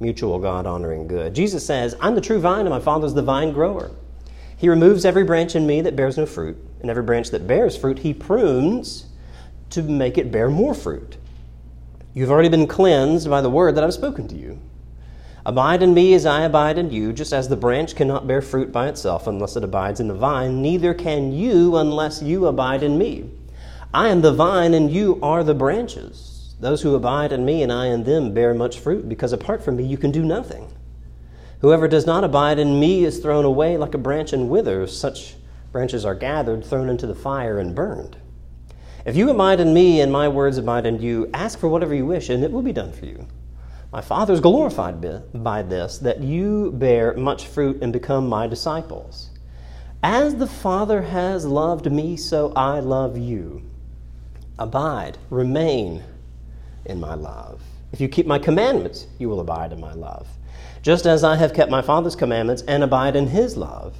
mutual 0.00 0.38
God 0.38 0.66
honoring 0.66 1.06
good. 1.06 1.34
Jesus 1.34 1.64
says, 1.64 1.94
I'm 2.00 2.14
the 2.14 2.20
true 2.20 2.40
vine, 2.40 2.66
and 2.66 2.70
my 2.70 2.80
Father's 2.80 3.14
the 3.14 3.22
vine 3.22 3.52
grower. 3.52 3.92
He 4.64 4.70
removes 4.70 5.04
every 5.04 5.24
branch 5.24 5.54
in 5.54 5.66
me 5.66 5.82
that 5.82 5.94
bears 5.94 6.16
no 6.16 6.24
fruit, 6.24 6.56
and 6.80 6.88
every 6.88 7.02
branch 7.02 7.28
that 7.32 7.46
bears 7.46 7.76
fruit, 7.76 7.98
he 7.98 8.14
prunes 8.14 9.04
to 9.68 9.82
make 9.82 10.16
it 10.16 10.32
bear 10.32 10.48
more 10.48 10.72
fruit. 10.72 11.18
You've 12.14 12.30
already 12.30 12.48
been 12.48 12.66
cleansed 12.66 13.28
by 13.28 13.42
the 13.42 13.50
word 13.50 13.74
that 13.74 13.84
I've 13.84 13.92
spoken 13.92 14.26
to 14.28 14.34
you. 14.34 14.58
Abide 15.44 15.82
in 15.82 15.92
me 15.92 16.14
as 16.14 16.24
I 16.24 16.44
abide 16.44 16.78
in 16.78 16.90
you, 16.90 17.12
just 17.12 17.34
as 17.34 17.46
the 17.46 17.58
branch 17.58 17.94
cannot 17.94 18.26
bear 18.26 18.40
fruit 18.40 18.72
by 18.72 18.88
itself 18.88 19.26
unless 19.26 19.54
it 19.54 19.64
abides 19.64 20.00
in 20.00 20.08
the 20.08 20.14
vine, 20.14 20.62
neither 20.62 20.94
can 20.94 21.30
you 21.30 21.76
unless 21.76 22.22
you 22.22 22.46
abide 22.46 22.82
in 22.82 22.96
me. 22.96 23.28
I 23.92 24.08
am 24.08 24.22
the 24.22 24.32
vine, 24.32 24.72
and 24.72 24.90
you 24.90 25.18
are 25.22 25.44
the 25.44 25.52
branches. 25.52 26.54
Those 26.58 26.80
who 26.80 26.94
abide 26.94 27.32
in 27.32 27.44
me 27.44 27.62
and 27.62 27.70
I 27.70 27.88
in 27.88 28.04
them 28.04 28.32
bear 28.32 28.54
much 28.54 28.78
fruit, 28.78 29.10
because 29.10 29.34
apart 29.34 29.62
from 29.62 29.76
me 29.76 29.84
you 29.84 29.98
can 29.98 30.10
do 30.10 30.24
nothing. 30.24 30.72
Whoever 31.64 31.88
does 31.88 32.04
not 32.04 32.24
abide 32.24 32.58
in 32.58 32.78
me 32.78 33.06
is 33.06 33.20
thrown 33.20 33.46
away 33.46 33.78
like 33.78 33.94
a 33.94 33.98
branch 33.98 34.34
and 34.34 34.50
withers. 34.50 34.94
Such 34.94 35.34
branches 35.72 36.04
are 36.04 36.14
gathered, 36.14 36.62
thrown 36.62 36.90
into 36.90 37.06
the 37.06 37.14
fire, 37.14 37.58
and 37.58 37.74
burned. 37.74 38.18
If 39.06 39.16
you 39.16 39.30
abide 39.30 39.60
in 39.60 39.72
me 39.72 40.02
and 40.02 40.12
my 40.12 40.28
words 40.28 40.58
abide 40.58 40.84
in 40.84 41.00
you, 41.00 41.30
ask 41.32 41.58
for 41.58 41.70
whatever 41.70 41.94
you 41.94 42.04
wish, 42.04 42.28
and 42.28 42.44
it 42.44 42.52
will 42.52 42.60
be 42.60 42.74
done 42.74 42.92
for 42.92 43.06
you. 43.06 43.26
My 43.90 44.02
Father 44.02 44.34
is 44.34 44.40
glorified 44.40 45.00
by 45.42 45.62
this, 45.62 45.96
that 46.00 46.20
you 46.20 46.70
bear 46.72 47.16
much 47.16 47.46
fruit 47.46 47.78
and 47.80 47.94
become 47.94 48.28
my 48.28 48.46
disciples. 48.46 49.30
As 50.02 50.34
the 50.34 50.46
Father 50.46 51.00
has 51.00 51.46
loved 51.46 51.90
me, 51.90 52.18
so 52.18 52.52
I 52.54 52.80
love 52.80 53.16
you. 53.16 53.62
Abide, 54.58 55.16
remain, 55.30 56.02
in 56.84 57.00
my 57.00 57.14
love. 57.14 57.62
If 57.90 58.02
you 58.02 58.08
keep 58.08 58.26
my 58.26 58.38
commandments, 58.38 59.06
you 59.18 59.30
will 59.30 59.40
abide 59.40 59.72
in 59.72 59.80
my 59.80 59.94
love. 59.94 60.28
Just 60.84 61.06
as 61.06 61.24
I 61.24 61.36
have 61.36 61.54
kept 61.54 61.70
my 61.70 61.80
Father's 61.80 62.14
commandments 62.14 62.62
and 62.68 62.84
abide 62.84 63.16
in 63.16 63.28
his 63.28 63.56
love. 63.56 63.96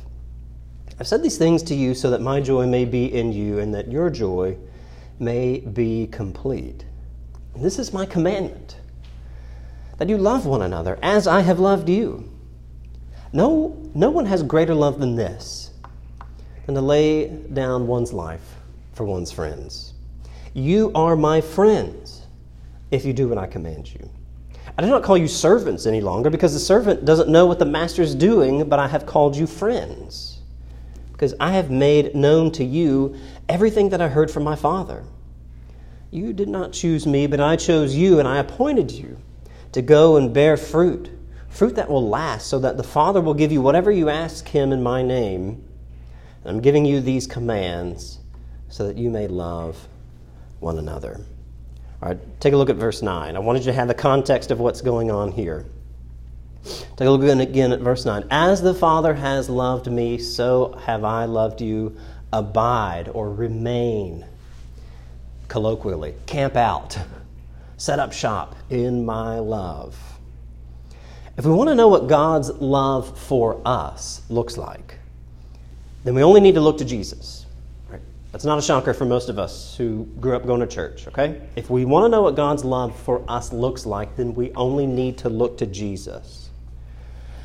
I've 1.01 1.07
said 1.07 1.23
these 1.23 1.39
things 1.39 1.63
to 1.63 1.75
you 1.75 1.95
so 1.95 2.11
that 2.11 2.21
my 2.21 2.43
joy 2.43 2.67
may 2.67 2.85
be 2.85 3.07
in 3.07 3.33
you 3.33 3.59
and 3.59 3.75
that 3.75 3.91
your 3.91 4.11
joy 4.11 4.59
may 5.19 5.61
be 5.61 6.09
complete. 6.09 6.85
And 7.55 7.65
this 7.65 7.79
is 7.79 7.95
my 7.95 8.05
commandment 8.05 8.77
that 9.97 10.11
you 10.11 10.19
love 10.19 10.45
one 10.45 10.61
another 10.61 10.99
as 11.03 11.27
I 11.27 11.41
have 11.41 11.59
loved 11.59 11.89
you. 11.89 12.31
No, 13.33 13.91
no 13.95 14.11
one 14.11 14.27
has 14.27 14.43
greater 14.43 14.75
love 14.75 15.01
than 15.01 15.17
this, 15.17 15.71
than 16.67 16.75
to 16.75 16.83
lay 16.83 17.29
down 17.29 17.87
one's 17.87 18.13
life 18.13 18.57
for 18.93 19.05
one's 19.05 19.33
friends. 19.33 19.95
You 20.53 20.93
are 20.95 21.17
my 21.17 21.41
friends 21.41 22.27
if 22.91 23.07
you 23.07 23.15
do 23.15 23.27
what 23.27 23.39
I 23.39 23.47
command 23.47 23.91
you. 23.95 24.11
I 24.77 24.83
do 24.83 24.89
not 24.89 25.05
call 25.05 25.17
you 25.17 25.29
servants 25.29 25.87
any 25.87 26.01
longer 26.01 26.31
because 26.31 26.53
the 26.53 26.59
servant 26.59 27.05
doesn't 27.05 27.29
know 27.29 27.47
what 27.47 27.61
the 27.61 27.65
master 27.65 28.03
is 28.03 28.15
doing, 28.15 28.69
but 28.69 28.79
I 28.79 28.89
have 28.89 29.07
called 29.07 29.37
you 29.37 29.47
friends 29.47 30.35
because 31.13 31.33
I 31.39 31.53
have 31.53 31.71
made 31.71 32.17
known 32.17 32.51
to 32.53 32.65
you 32.65 33.17
everything 33.49 33.91
that 33.91 34.01
I 34.01 34.09
heard 34.09 34.33
from 34.33 34.43
my 34.43 34.57
Father. 34.57 35.05
You 36.11 36.33
did 36.33 36.49
not 36.49 36.73
choose 36.73 37.07
me, 37.07 37.29
but 37.29 37.41
I 37.41 37.55
chose 37.55 37.95
you, 37.95 38.19
and 38.19 38.27
I 38.27 38.39
appointed 38.39 38.91
you 38.91 39.17
to 39.73 39.81
go 39.81 40.17
and 40.17 40.35
bear 40.35 40.57
fruit, 40.57 41.09
fruit 41.49 41.77
that 41.77 41.89
will 41.89 42.09
last, 42.09 42.49
so 42.49 42.59
that 42.59 42.77
the 42.77 42.83
Father 42.83 43.21
will 43.21 43.35
give 43.35 43.53
you 43.53 43.63
whatever 43.63 43.93
you 43.93 44.09
ask 44.09 44.49
Him 44.49 44.73
in 44.73 44.83
my 44.83 45.03
name. 45.03 45.65
And 46.43 46.57
I'm 46.57 46.61
giving 46.61 46.85
you 46.85 47.01
these 47.01 47.29
commands 47.29 48.19
so 48.69 48.87
that 48.87 48.97
you 48.97 49.09
may 49.09 49.29
love 49.29 49.89
one 50.59 50.79
another. 50.79 51.21
All 52.05 52.11
right, 52.11 52.21
take 52.39 52.53
a 52.53 52.57
look 52.59 52.69
at 52.69 52.77
verse 52.77 53.01
9. 53.01 53.35
I 53.35 53.39
wanted 53.39 53.61
you 53.61 53.73
to 53.73 53.73
have 53.73 53.89
the 53.89 53.95
context 53.95 54.51
of 54.51 54.61
what's 54.61 54.83
going 54.83 55.11
on 55.11 55.33
here. 55.33 55.65
Take 56.63 57.09
a 57.09 57.11
look 57.11 57.23
again 57.23 57.73
at 57.73 57.81
verse 57.81 58.05
9. 58.05 58.27
As 58.31 58.61
the 58.61 58.75
Father 58.75 59.15
has 59.15 59.49
loved 59.49 59.91
me, 59.91 60.19
so 60.19 60.79
have 60.85 61.03
I 61.03 61.25
loved 61.25 61.63
you. 61.63 61.97
Abide 62.31 63.09
or 63.09 63.33
remain, 63.33 64.27
colloquially, 65.49 66.15
camp 66.27 66.57
out, 66.57 66.99
set 67.79 67.99
up 67.99 68.13
shop 68.13 68.55
in 68.69 69.07
my 69.07 69.39
love. 69.39 69.97
If 71.39 71.47
we 71.47 71.53
want 71.53 71.71
to 71.71 71.75
know 71.75 71.89
what 71.89 72.07
God's 72.07 72.51
love 72.51 73.19
for 73.19 73.63
us 73.65 74.21
looks 74.29 74.59
like, 74.59 74.99
then 76.05 76.15
we 76.15 76.23
only 76.23 76.43
need 76.43 76.57
to 76.57 76.61
look 76.61 76.77
to 76.79 76.85
Jesus. 76.85 77.44
That's 78.35 78.45
not 78.45 78.59
a 78.59 78.63
shocker 78.63 78.93
for 78.93 79.05
most 79.05 79.29
of 79.29 79.39
us 79.39 79.77
who 79.77 80.09
grew 80.19 80.35
up 80.35 80.45
going 80.45 80.59
to 80.59 80.67
church, 80.67 81.07
okay? 81.07 81.41
If 81.55 81.71
we 81.71 81.85
want 81.85 82.07
to 82.07 82.09
know 82.09 82.23
what 82.23 82.35
God's 82.35 82.65
love 82.65 82.99
for 82.99 83.25
us 83.31 83.53
looks 83.53 83.87
like, 83.87 84.17
then 84.17 84.35
we 84.35 84.53
only 84.55 84.89
need 84.89 85.19
to 85.19 85.29
look 85.29 85.57
to 85.59 85.67
Jesus. 85.67 86.51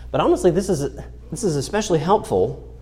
But 0.09 0.19
honestly, 0.19 0.49
this 0.49 0.67
is, 0.67 0.95
this 1.29 1.43
is 1.43 1.57
especially 1.57 1.99
helpful 1.99 2.75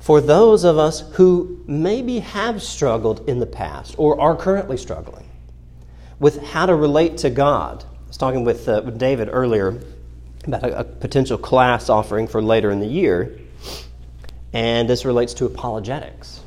for 0.00 0.20
those 0.20 0.64
of 0.64 0.76
us 0.76 1.08
who 1.12 1.62
maybe 1.68 2.18
have 2.18 2.60
struggled 2.60 3.28
in 3.28 3.38
the 3.38 3.46
past 3.46 3.94
or 3.96 4.20
are 4.20 4.34
currently 4.34 4.76
struggling 4.76 5.30
with 6.18 6.42
how 6.42 6.66
to 6.66 6.74
relate 6.74 7.16
to 7.18 7.30
God. 7.30 7.84
I 7.84 8.08
was 8.08 8.16
talking 8.16 8.42
with, 8.42 8.68
uh, 8.68 8.82
with 8.84 8.98
David 8.98 9.28
earlier 9.30 9.80
about 10.42 10.64
a, 10.64 10.80
a 10.80 10.84
potential 10.84 11.38
class 11.38 11.90
offering 11.90 12.26
for 12.26 12.42
later 12.42 12.72
in 12.72 12.80
the 12.80 12.88
year, 12.88 13.38
and 14.52 14.90
this 14.90 15.04
relates 15.04 15.32
to 15.34 15.46
apologetics. 15.46 16.40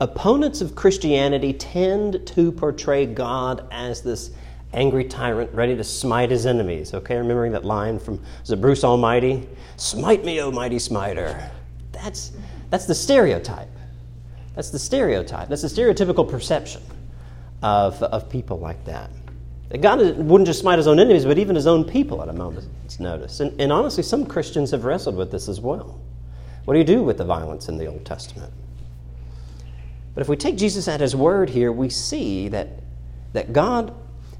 Opponents 0.00 0.60
of 0.60 0.74
Christianity 0.74 1.52
tend 1.52 2.26
to 2.26 2.50
portray 2.52 3.06
God 3.06 3.66
as 3.70 4.02
this 4.02 4.30
angry 4.72 5.04
tyrant 5.04 5.52
ready 5.52 5.76
to 5.76 5.84
smite 5.84 6.30
his 6.30 6.46
enemies. 6.46 6.94
Okay, 6.94 7.16
remembering 7.16 7.52
that 7.52 7.64
line 7.64 7.98
from 7.98 8.20
it 8.48 8.56
Bruce 8.56 8.84
Almighty? 8.84 9.48
Smite 9.76 10.24
me, 10.24 10.40
O 10.40 10.50
mighty 10.50 10.78
smiter. 10.78 11.50
That's 11.92 12.32
that's 12.70 12.86
the 12.86 12.94
stereotype. 12.94 13.68
That's 14.54 14.70
the 14.70 14.78
stereotype. 14.78 15.48
That's 15.48 15.62
the 15.62 15.68
stereotypical 15.68 16.28
perception 16.28 16.82
of, 17.62 18.02
of 18.02 18.28
people 18.28 18.58
like 18.58 18.84
that. 18.86 19.10
God 19.80 20.00
wouldn't 20.16 20.46
just 20.46 20.60
smite 20.60 20.78
his 20.78 20.86
own 20.86 20.98
enemies, 20.98 21.24
but 21.24 21.38
even 21.38 21.56
his 21.56 21.66
own 21.66 21.84
people 21.84 22.22
at 22.22 22.28
a 22.28 22.32
moment's 22.32 23.00
notice. 23.00 23.40
And, 23.40 23.58
and 23.60 23.72
honestly, 23.72 24.02
some 24.02 24.26
Christians 24.26 24.70
have 24.72 24.84
wrestled 24.84 25.16
with 25.16 25.30
this 25.30 25.48
as 25.48 25.60
well. 25.60 26.00
What 26.64 26.74
do 26.74 26.78
you 26.78 26.84
do 26.84 27.02
with 27.02 27.18
the 27.18 27.24
violence 27.24 27.68
in 27.68 27.78
the 27.78 27.86
Old 27.86 28.04
Testament? 28.04 28.52
But 30.14 30.20
if 30.20 30.28
we 30.28 30.36
take 30.36 30.56
Jesus 30.56 30.88
at 30.88 31.00
his 31.00 31.16
word 31.16 31.50
here, 31.50 31.72
we 31.72 31.88
see 31.88 32.48
that, 32.48 32.68
that, 33.32 33.52
God, 33.52 33.94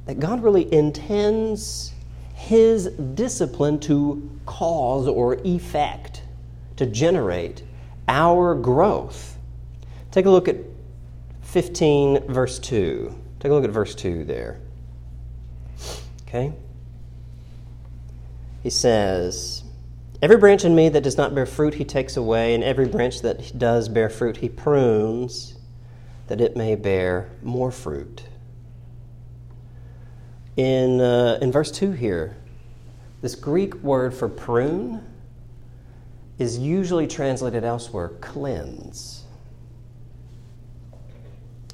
that 0.07 0.21
God 0.21 0.43
really 0.43 0.73
intends 0.73 1.93
his 2.35 2.89
discipline 2.89 3.79
to 3.81 4.31
cause 4.47 5.07
or 5.09 5.35
effect, 5.45 6.23
to 6.77 6.87
generate 6.87 7.63
our 8.09 8.55
growth. 8.55 9.39
Take 10.11 10.27
a 10.27 10.31
look 10.31 10.49
at 10.49 10.57
15, 11.43 12.33
verse 12.33 12.59
2. 12.59 13.15
Take 13.41 13.51
a 13.51 13.55
look 13.55 13.65
at 13.65 13.71
verse 13.71 13.95
2 13.95 14.25
there. 14.25 14.61
Okay? 16.29 16.53
He 18.63 18.71
says, 18.71 19.65
Every 20.21 20.37
branch 20.37 20.65
in 20.65 20.75
me 20.75 20.89
that 20.89 21.03
does 21.03 21.17
not 21.17 21.35
bear 21.35 21.47
fruit, 21.47 21.75
he 21.75 21.85
takes 21.85 22.17
away, 22.17 22.55
and 22.55 22.63
every 22.63 22.87
branch 22.87 23.23
that 23.23 23.59
does 23.59 23.89
bear 23.89 24.09
fruit, 24.09 24.37
he 24.37 24.49
prunes, 24.49 25.52
that 26.33 26.41
it 26.41 26.57
may 26.57 26.75
bear 26.75 27.29
more 27.43 27.71
fruit. 27.71 28.23
In, 30.57 30.99
uh, 30.99 31.39
in 31.43 31.53
verse 31.53 31.71
2 31.71 31.93
here, 31.93 32.39
this 33.21 33.35
Greek 33.35 33.75
word 33.83 34.15
for 34.15 34.31
prune 34.31 35.05
is 36.39 36.57
usually 36.57 37.07
translated 37.07 37.65
elsewhere 37.65 38.09
cleanse. 38.23 39.25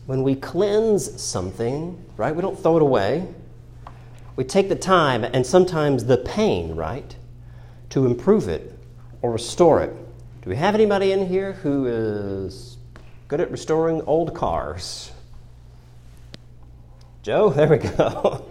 When 0.07 0.25
we 0.25 0.35
cleanse 0.35 1.23
something, 1.23 2.05
right, 2.17 2.35
we 2.35 2.43
don't 2.43 2.59
throw 2.59 2.79
it 2.79 2.83
away. 2.83 3.29
We 4.35 4.43
take 4.43 4.69
the 4.69 4.75
time 4.75 5.23
and 5.23 5.47
sometimes 5.47 6.07
the 6.07 6.17
pain, 6.17 6.75
right, 6.75 7.15
to 7.91 8.07
improve 8.07 8.49
it 8.49 8.77
or 9.23 9.31
restore 9.31 9.85
it. 9.85 9.95
Do 10.43 10.51
we 10.51 10.57
have 10.57 10.75
anybody 10.75 11.13
in 11.13 11.29
here 11.29 11.53
who 11.53 11.87
is 11.87 12.78
good 13.29 13.41
at 13.41 13.51
restoring 13.51 14.03
old 14.03 14.35
cars? 14.35 15.13
Joe, 17.23 17.51
there 17.57 17.69
we 17.69 17.77
go. 17.77 18.47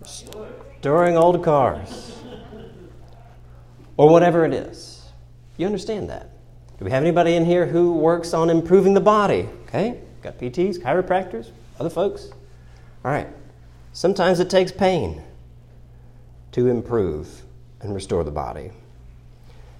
Restoring 0.00 1.16
old 1.16 1.44
cars. 1.44 2.12
Or 3.96 4.08
whatever 4.08 4.44
it 4.44 4.54
is. 4.54 5.04
You 5.56 5.66
understand 5.66 6.10
that? 6.10 6.30
Do 6.78 6.84
we 6.84 6.90
have 6.90 7.02
anybody 7.02 7.34
in 7.34 7.44
here 7.44 7.66
who 7.66 7.92
works 7.94 8.34
on 8.34 8.50
improving 8.50 8.94
the 8.94 9.00
body? 9.00 9.48
Okay, 9.66 10.00
got 10.22 10.38
PTs, 10.38 10.78
chiropractors, 10.78 11.50
other 11.80 11.90
folks. 11.90 12.30
All 13.04 13.10
right. 13.10 13.28
Sometimes 13.92 14.40
it 14.40 14.50
takes 14.50 14.70
pain 14.70 15.22
to 16.52 16.68
improve 16.68 17.42
and 17.80 17.94
restore 17.94 18.24
the 18.24 18.30
body. 18.30 18.70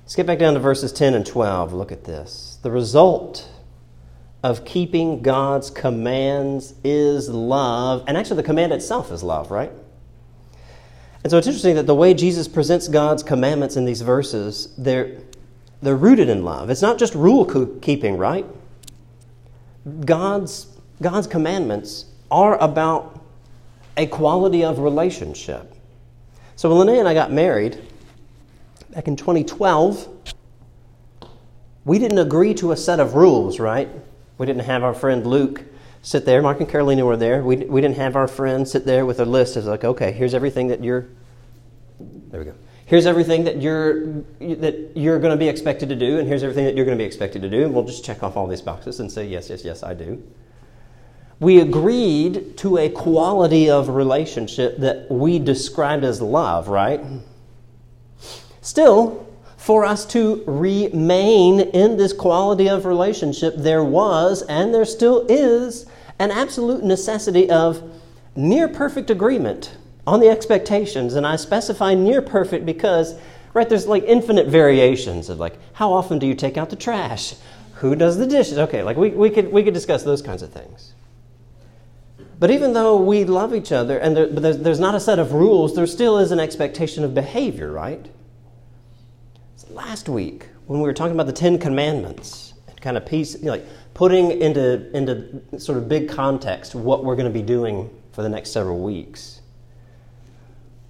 Let's 0.02 0.16
get 0.16 0.26
back 0.26 0.38
down 0.38 0.54
to 0.54 0.60
verses 0.60 0.92
10 0.92 1.14
and 1.14 1.26
12. 1.26 1.74
Look 1.74 1.92
at 1.92 2.04
this. 2.04 2.58
The 2.62 2.70
result 2.70 3.46
of 4.42 4.64
keeping 4.64 5.22
God's 5.22 5.70
commands 5.70 6.74
is 6.84 7.28
love. 7.28 8.04
And 8.06 8.16
actually, 8.16 8.36
the 8.36 8.42
command 8.42 8.72
itself 8.72 9.10
is 9.10 9.22
love, 9.22 9.50
right? 9.50 9.72
And 11.24 11.30
so 11.30 11.38
it's 11.38 11.46
interesting 11.46 11.74
that 11.74 11.86
the 11.86 11.94
way 11.94 12.14
Jesus 12.14 12.46
presents 12.46 12.86
God's 12.86 13.22
commandments 13.22 13.76
in 13.76 13.84
these 13.84 14.02
verses, 14.02 14.72
they're, 14.78 15.18
they're 15.82 15.96
rooted 15.96 16.28
in 16.28 16.44
love. 16.44 16.70
It's 16.70 16.82
not 16.82 16.98
just 16.98 17.14
rule 17.14 17.44
keeping, 17.80 18.16
right? 18.16 18.46
God's, 20.04 20.68
God's 21.02 21.26
commandments 21.26 22.04
are 22.30 22.56
about 22.58 23.20
a 23.96 24.06
quality 24.06 24.64
of 24.64 24.78
relationship. 24.78 25.74
So 26.54 26.68
when 26.68 26.86
Lene 26.86 27.00
and 27.00 27.08
I 27.08 27.14
got 27.14 27.32
married 27.32 27.80
back 28.90 29.08
in 29.08 29.16
2012, 29.16 30.08
we 31.84 31.98
didn't 31.98 32.18
agree 32.18 32.54
to 32.54 32.72
a 32.72 32.76
set 32.76 33.00
of 33.00 33.14
rules, 33.14 33.58
right? 33.58 33.88
We 34.38 34.46
didn't 34.46 34.64
have 34.64 34.82
our 34.82 34.94
friend 34.94 35.26
Luke 35.26 35.62
sit 36.02 36.24
there. 36.24 36.42
Mark 36.42 36.60
and 36.60 36.68
Carolina 36.68 37.04
were 37.04 37.16
there. 37.16 37.42
We, 37.42 37.56
we 37.56 37.80
didn't 37.80 37.96
have 37.96 38.16
our 38.16 38.28
friend 38.28 38.66
sit 38.68 38.84
there 38.86 39.04
with 39.06 39.20
a 39.20 39.24
list. 39.24 39.56
It's 39.56 39.66
like, 39.66 39.84
okay, 39.84 40.12
here's 40.12 40.34
everything 40.34 40.68
that 40.68 40.84
you're. 40.84 41.06
There 41.98 42.40
we 42.40 42.46
go 42.46 42.54
here's 42.86 43.04
everything 43.04 43.44
that 43.44 43.60
you're 43.60 44.06
that 44.38 44.92
you're 44.94 45.18
going 45.18 45.32
to 45.32 45.36
be 45.36 45.48
expected 45.48 45.88
to 45.90 45.96
do 45.96 46.18
and 46.18 46.26
here's 46.26 46.42
everything 46.42 46.64
that 46.64 46.74
you're 46.74 46.84
going 46.86 46.96
to 46.96 47.02
be 47.02 47.06
expected 47.06 47.42
to 47.42 47.50
do 47.50 47.64
and 47.64 47.74
we'll 47.74 47.84
just 47.84 48.04
check 48.04 48.22
off 48.22 48.36
all 48.36 48.46
these 48.46 48.62
boxes 48.62 49.00
and 49.00 49.12
say 49.12 49.26
yes 49.26 49.50
yes 49.50 49.64
yes 49.64 49.82
i 49.82 49.92
do 49.92 50.22
we 51.38 51.60
agreed 51.60 52.56
to 52.56 52.78
a 52.78 52.88
quality 52.88 53.68
of 53.68 53.90
relationship 53.90 54.78
that 54.78 55.10
we 55.10 55.38
described 55.38 56.04
as 56.04 56.22
love 56.22 56.68
right 56.68 57.04
still 58.62 59.25
for 59.66 59.84
us 59.84 60.06
to 60.06 60.44
remain 60.46 61.58
in 61.58 61.96
this 61.96 62.12
quality 62.12 62.68
of 62.68 62.86
relationship 62.86 63.52
there 63.56 63.82
was 63.82 64.42
and 64.42 64.72
there 64.72 64.84
still 64.84 65.26
is 65.28 65.86
an 66.20 66.30
absolute 66.30 66.84
necessity 66.84 67.50
of 67.50 67.82
near 68.36 68.68
perfect 68.68 69.10
agreement 69.10 69.76
on 70.06 70.20
the 70.20 70.28
expectations, 70.28 71.16
and 71.16 71.26
I 71.26 71.34
specify 71.34 71.94
near 71.94 72.22
perfect 72.22 72.64
because, 72.64 73.18
right, 73.54 73.68
there's 73.68 73.88
like 73.88 74.04
infinite 74.04 74.46
variations 74.46 75.28
of 75.28 75.40
like, 75.40 75.58
how 75.72 75.92
often 75.92 76.20
do 76.20 76.28
you 76.28 76.36
take 76.36 76.56
out 76.56 76.70
the 76.70 76.76
trash? 76.76 77.34
Who 77.74 77.96
does 77.96 78.18
the 78.18 78.26
dishes? 78.28 78.58
Okay, 78.58 78.84
like 78.84 78.96
we, 78.96 79.10
we, 79.10 79.30
could, 79.30 79.50
we 79.50 79.64
could 79.64 79.74
discuss 79.74 80.04
those 80.04 80.22
kinds 80.22 80.42
of 80.42 80.52
things. 80.52 80.94
But 82.38 82.52
even 82.52 82.72
though 82.72 83.00
we 83.00 83.24
love 83.24 83.52
each 83.52 83.72
other 83.72 83.98
and 83.98 84.16
there, 84.16 84.28
but 84.28 84.44
there's, 84.44 84.58
there's 84.58 84.80
not 84.80 84.94
a 84.94 85.00
set 85.00 85.18
of 85.18 85.32
rules, 85.32 85.74
there 85.74 85.88
still 85.88 86.18
is 86.18 86.30
an 86.30 86.38
expectation 86.38 87.02
of 87.02 87.14
behavior, 87.14 87.72
right? 87.72 88.06
Last 89.70 90.08
week, 90.08 90.48
when 90.66 90.80
we 90.80 90.86
were 90.86 90.92
talking 90.92 91.14
about 91.14 91.26
the 91.26 91.32
Ten 91.32 91.58
Commandments, 91.58 92.54
and 92.68 92.80
kind 92.80 92.96
of 92.96 93.06
piece, 93.06 93.36
you 93.38 93.46
know, 93.46 93.52
like 93.52 93.66
putting 93.94 94.40
into, 94.40 94.94
into 94.96 95.42
sort 95.58 95.78
of 95.78 95.88
big 95.88 96.08
context 96.08 96.74
what 96.74 97.04
we're 97.04 97.16
going 97.16 97.32
to 97.32 97.38
be 97.38 97.42
doing 97.42 97.90
for 98.12 98.22
the 98.22 98.28
next 98.28 98.50
several 98.50 98.78
weeks. 98.78 99.40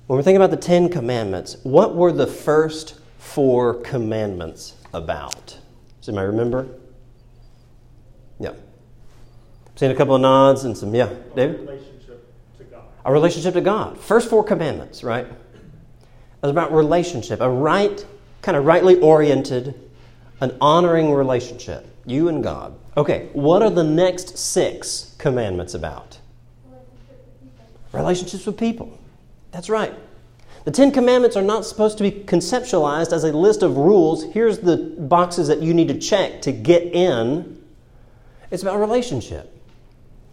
When 0.06 0.16
we're 0.16 0.22
thinking 0.22 0.42
about 0.42 0.50
the 0.50 0.56
Ten 0.56 0.88
Commandments, 0.88 1.56
what 1.62 1.94
were 1.94 2.12
the 2.12 2.26
first 2.26 2.98
four 3.18 3.74
commandments 3.74 4.74
about? 4.92 5.58
Does 6.00 6.08
anybody 6.08 6.28
remember? 6.28 6.68
Yeah. 8.38 8.52
Seen 9.76 9.90
a 9.90 9.94
couple 9.94 10.14
of 10.14 10.20
nods 10.20 10.64
and 10.64 10.76
some, 10.76 10.94
yeah. 10.94 11.12
David? 11.34 11.60
Relationship 11.60 12.34
to 12.58 12.64
God. 12.64 12.84
A 13.04 13.12
relationship 13.12 13.54
to 13.54 13.60
God. 13.60 13.98
First 13.98 14.28
four 14.28 14.44
commandments, 14.44 15.02
right? 15.02 15.26
It 15.26 16.42
was 16.42 16.50
about 16.50 16.72
relationship, 16.72 17.40
a 17.40 17.50
right, 17.50 18.04
kind 18.46 18.56
of 18.56 18.64
rightly 18.64 18.94
oriented, 19.00 19.74
an 20.40 20.56
honoring 20.60 21.12
relationship, 21.12 21.84
you 22.04 22.28
and 22.28 22.44
God. 22.44 22.78
Okay, 22.96 23.28
what 23.32 23.60
are 23.60 23.70
the 23.70 23.82
next 23.82 24.38
six 24.38 25.16
commandments 25.18 25.74
about? 25.74 26.20
Relationships 27.90 28.46
with 28.46 28.56
people. 28.56 28.96
That's 29.50 29.68
right. 29.68 29.92
The 30.62 30.70
Ten 30.70 30.92
Commandments 30.92 31.36
are 31.36 31.42
not 31.42 31.66
supposed 31.66 31.98
to 31.98 32.04
be 32.04 32.12
conceptualized 32.12 33.12
as 33.12 33.24
a 33.24 33.32
list 33.32 33.64
of 33.64 33.76
rules. 33.76 34.22
Here's 34.32 34.60
the 34.60 34.76
boxes 34.76 35.48
that 35.48 35.60
you 35.60 35.74
need 35.74 35.88
to 35.88 35.98
check 35.98 36.42
to 36.42 36.52
get 36.52 36.84
in. 36.84 37.60
It's 38.52 38.62
about 38.62 38.78
relationship. 38.78 39.52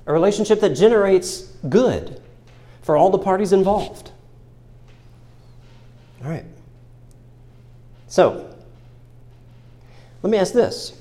A 0.05 0.13
relationship 0.13 0.59
that 0.59 0.75
generates 0.75 1.47
good 1.67 2.21
for 2.83 2.95
all 2.95 3.09
the 3.09 3.17
parties 3.17 3.53
involved. 3.53 4.11
All 6.23 6.29
right. 6.29 6.45
So, 8.13 8.47
let 10.21 10.29
me 10.29 10.37
ask 10.37 10.53
this 10.53 10.93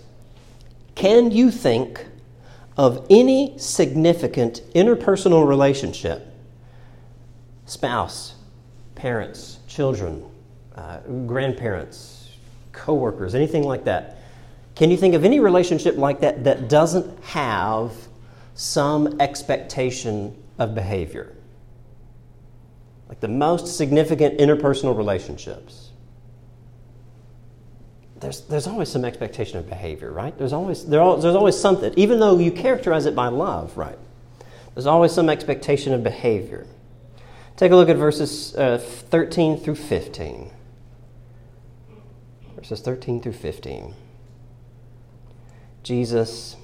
Can 0.95 1.31
you 1.31 1.51
think 1.51 2.07
of 2.79 3.07
any 3.11 3.59
significant 3.59 4.63
interpersonal 4.75 5.47
relationship, 5.47 6.27
spouse, 7.67 8.37
parents, 8.95 9.59
children, 9.69 10.25
uh, 10.75 11.01
grandparents, 11.27 12.31
coworkers, 12.73 13.35
anything 13.35 13.65
like 13.65 13.85
that? 13.85 14.17
Can 14.75 14.91
you 14.91 14.97
think 14.97 15.15
of 15.15 15.23
any 15.23 15.39
relationship 15.39 15.99
like 15.99 16.21
that 16.21 16.45
that 16.45 16.71
doesn't 16.71 17.23
have 17.25 17.93
some 18.55 19.21
expectation 19.21 20.35
of 20.59 20.75
behavior? 20.75 21.37
Like 23.11 23.21
the 23.21 23.29
most 23.29 23.77
significant 23.77 24.39
interpersonal 24.39 24.97
relationships 24.97 25.82
there's, 28.23 28.43
there's 28.43 28.69
always 28.69 28.89
some 28.89 29.05
expectation 29.05 29.59
of 29.59 29.69
behavior, 29.69 30.13
right? 30.13 30.37
There's 30.39 30.53
always, 30.53 30.87
there, 30.87 31.01
there's 31.17 31.35
always 31.35 31.59
something, 31.59 31.93
even 31.97 32.21
though 32.21 32.39
you 32.39 32.53
characterize 32.53 33.05
it 33.05 33.17
by 33.17 33.27
love, 33.27 33.77
right? 33.77 33.99
There's 34.75 34.87
always 34.87 35.13
some 35.13 35.29
expectation 35.29 35.93
of 35.93 36.05
behavior. 36.05 36.67
Take 37.57 37.73
a 37.73 37.77
look 37.77 37.89
at 37.89 37.97
verses 37.97 38.55
uh, 38.55 38.79
13 38.79 39.59
through 39.59 39.75
15. 39.75 40.51
Verses 42.55 42.81
13 42.81 43.21
through 43.21 43.33
15. 43.33 43.93
Jesus, 45.83 46.55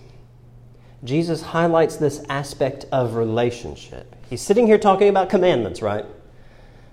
Jesus 1.02 1.42
highlights 1.42 1.96
this 1.96 2.24
aspect 2.28 2.86
of 2.92 3.16
relationship. 3.16 4.14
He's 4.30 4.40
sitting 4.40 4.68
here 4.68 4.78
talking 4.78 5.08
about 5.08 5.28
commandments, 5.28 5.82
right? 5.82 6.06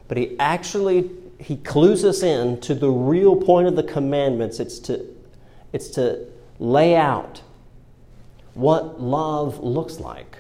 But 0.07 0.17
he 0.17 0.35
actually 0.39 1.11
he 1.39 1.57
clues 1.57 2.03
us 2.05 2.23
in 2.23 2.59
to 2.61 2.73
the 2.73 2.89
real 2.89 3.35
point 3.35 3.67
of 3.67 3.75
the 3.75 3.83
commandments. 3.83 4.59
It's 4.59 4.79
to, 4.79 5.05
it's 5.73 5.89
to 5.89 6.25
lay 6.59 6.95
out 6.95 7.41
what 8.53 9.01
love 9.01 9.59
looks 9.59 9.99
like. 9.99 10.37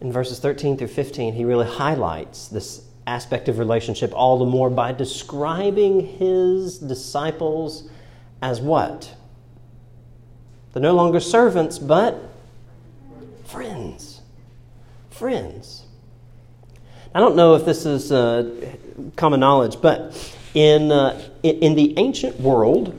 In 0.00 0.12
verses 0.12 0.38
13 0.38 0.76
through 0.76 0.88
15, 0.88 1.34
he 1.34 1.44
really 1.44 1.66
highlights 1.66 2.48
this 2.48 2.84
aspect 3.06 3.48
of 3.48 3.58
relationship 3.58 4.12
all 4.14 4.38
the 4.38 4.44
more 4.44 4.70
by 4.70 4.92
describing 4.92 6.06
his 6.18 6.78
disciples 6.78 7.88
as 8.40 8.60
what? 8.60 9.14
They're 10.72 10.82
no 10.82 10.94
longer 10.94 11.18
servants, 11.18 11.78
but 11.78 12.16
friends. 13.44 14.20
Friends. 15.10 15.84
I 17.14 17.20
don't 17.20 17.36
know 17.36 17.54
if 17.54 17.64
this 17.64 17.86
is 17.86 18.12
uh, 18.12 18.74
common 19.16 19.40
knowledge, 19.40 19.80
but 19.80 20.14
in, 20.54 20.92
uh, 20.92 21.20
in 21.42 21.74
the 21.74 21.94
ancient 21.98 22.38
world, 22.38 22.94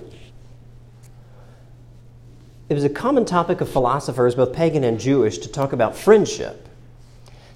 it 2.69 2.73
was 2.73 2.83
a 2.83 2.89
common 2.89 3.25
topic 3.25 3.61
of 3.61 3.69
philosophers, 3.69 4.35
both 4.35 4.53
pagan 4.53 4.83
and 4.83 4.99
Jewish, 4.99 5.37
to 5.39 5.49
talk 5.49 5.73
about 5.73 5.95
friendship. 5.95 6.67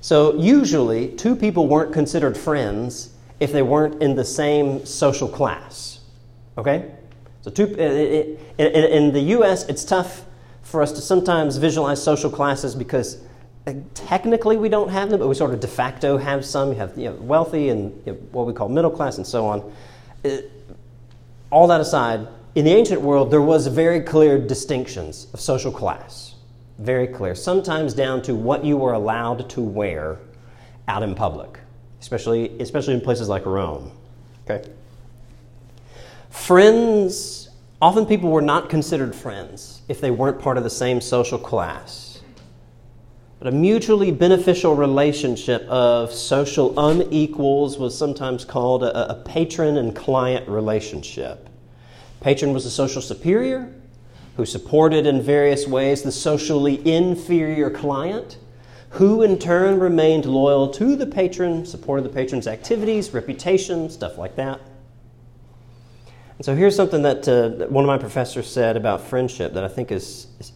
So 0.01 0.35
usually, 0.35 1.09
two 1.09 1.35
people 1.35 1.67
weren't 1.67 1.93
considered 1.93 2.37
friends 2.37 3.13
if 3.39 3.51
they 3.51 3.61
weren't 3.61 4.01
in 4.01 4.15
the 4.15 4.25
same 4.25 4.85
social 4.85 5.27
class. 5.27 5.99
Okay? 6.57 6.91
So, 7.41 7.51
two, 7.51 7.65
in, 7.67 8.37
in 8.57 9.13
the 9.13 9.21
U.S., 9.37 9.67
it's 9.67 9.83
tough 9.83 10.25
for 10.61 10.81
us 10.81 10.91
to 10.93 11.01
sometimes 11.01 11.57
visualize 11.57 12.01
social 12.01 12.29
classes 12.29 12.73
because 12.75 13.21
Uh, 13.65 13.73
technically 13.93 14.57
we 14.57 14.67
don't 14.67 14.89
have 14.89 15.09
them, 15.09 15.19
but 15.19 15.27
we 15.27 15.35
sort 15.35 15.53
of 15.53 15.59
de 15.59 15.67
facto 15.67 16.17
have 16.17 16.43
some. 16.43 16.69
You 16.69 16.75
have 16.75 16.97
you 16.97 17.05
know, 17.05 17.15
wealthy 17.15 17.69
and 17.69 17.91
you 18.05 18.13
know, 18.13 18.19
what 18.31 18.45
we 18.45 18.53
call 18.53 18.67
middle 18.67 18.91
class 18.91 19.17
and 19.17 19.25
so 19.25 19.45
on. 19.45 19.73
It, 20.23 20.51
all 21.49 21.67
that 21.67 21.79
aside, 21.79 22.27
in 22.55 22.65
the 22.65 22.71
ancient 22.71 23.01
world, 23.01 23.31
there 23.31 23.41
was 23.41 23.67
very 23.67 24.01
clear 24.01 24.37
distinctions 24.37 25.27
of 25.33 25.39
social 25.39 25.71
class. 25.71 26.35
Very 26.79 27.07
clear. 27.07 27.35
Sometimes 27.35 27.93
down 27.93 28.21
to 28.23 28.35
what 28.35 28.65
you 28.65 28.75
were 28.77 28.93
allowed 28.93 29.49
to 29.51 29.61
wear 29.61 30.19
out 30.87 31.03
in 31.03 31.15
public, 31.15 31.59
especially, 32.01 32.59
especially 32.59 32.95
in 32.95 33.01
places 33.01 33.29
like 33.29 33.45
Rome. 33.45 33.91
Okay? 34.43 34.67
Friends, 36.31 37.49
often 37.81 38.05
people 38.05 38.29
were 38.29 38.41
not 38.41 38.69
considered 38.69 39.15
friends 39.15 39.83
if 39.87 40.01
they 40.01 40.11
weren't 40.11 40.39
part 40.39 40.57
of 40.57 40.63
the 40.63 40.69
same 40.69 40.99
social 40.99 41.37
class 41.37 42.12
but 43.43 43.51
a 43.51 43.55
mutually 43.57 44.09
beneficial 44.09 44.73
relationship 44.73 45.63
of 45.63 46.13
social 46.13 46.79
unequals 46.79 47.77
was 47.77 47.97
sometimes 47.97 48.45
called 48.45 48.83
a, 48.83 49.11
a 49.11 49.15
patron 49.15 49.75
and 49.75 49.93
client 49.93 50.47
relationship. 50.47 51.49
Patron 52.21 52.53
was 52.53 52.65
a 52.65 52.71
social 52.71 53.01
superior 53.01 53.69
who 54.37 54.45
supported 54.45 55.05
in 55.05 55.21
various 55.21 55.67
ways 55.67 56.03
the 56.03 56.11
socially 56.13 56.87
inferior 56.89 57.69
client, 57.69 58.37
who 58.91 59.23
in 59.23 59.37
turn 59.37 59.77
remained 59.77 60.23
loyal 60.23 60.69
to 60.69 60.95
the 60.95 61.05
patron, 61.05 61.65
supported 61.65 62.05
the 62.05 62.13
patron's 62.13 62.47
activities, 62.47 63.13
reputation, 63.13 63.89
stuff 63.89 64.17
like 64.17 64.37
that. 64.37 64.61
And 66.37 66.45
so 66.45 66.55
here's 66.55 66.77
something 66.77 67.01
that, 67.01 67.27
uh, 67.27 67.49
that 67.57 67.69
one 67.69 67.83
of 67.83 67.87
my 67.87 67.97
professors 67.97 68.49
said 68.49 68.77
about 68.77 69.01
friendship 69.01 69.53
that 69.55 69.65
I 69.65 69.67
think 69.67 69.91
is, 69.91 70.27
is 70.39 70.53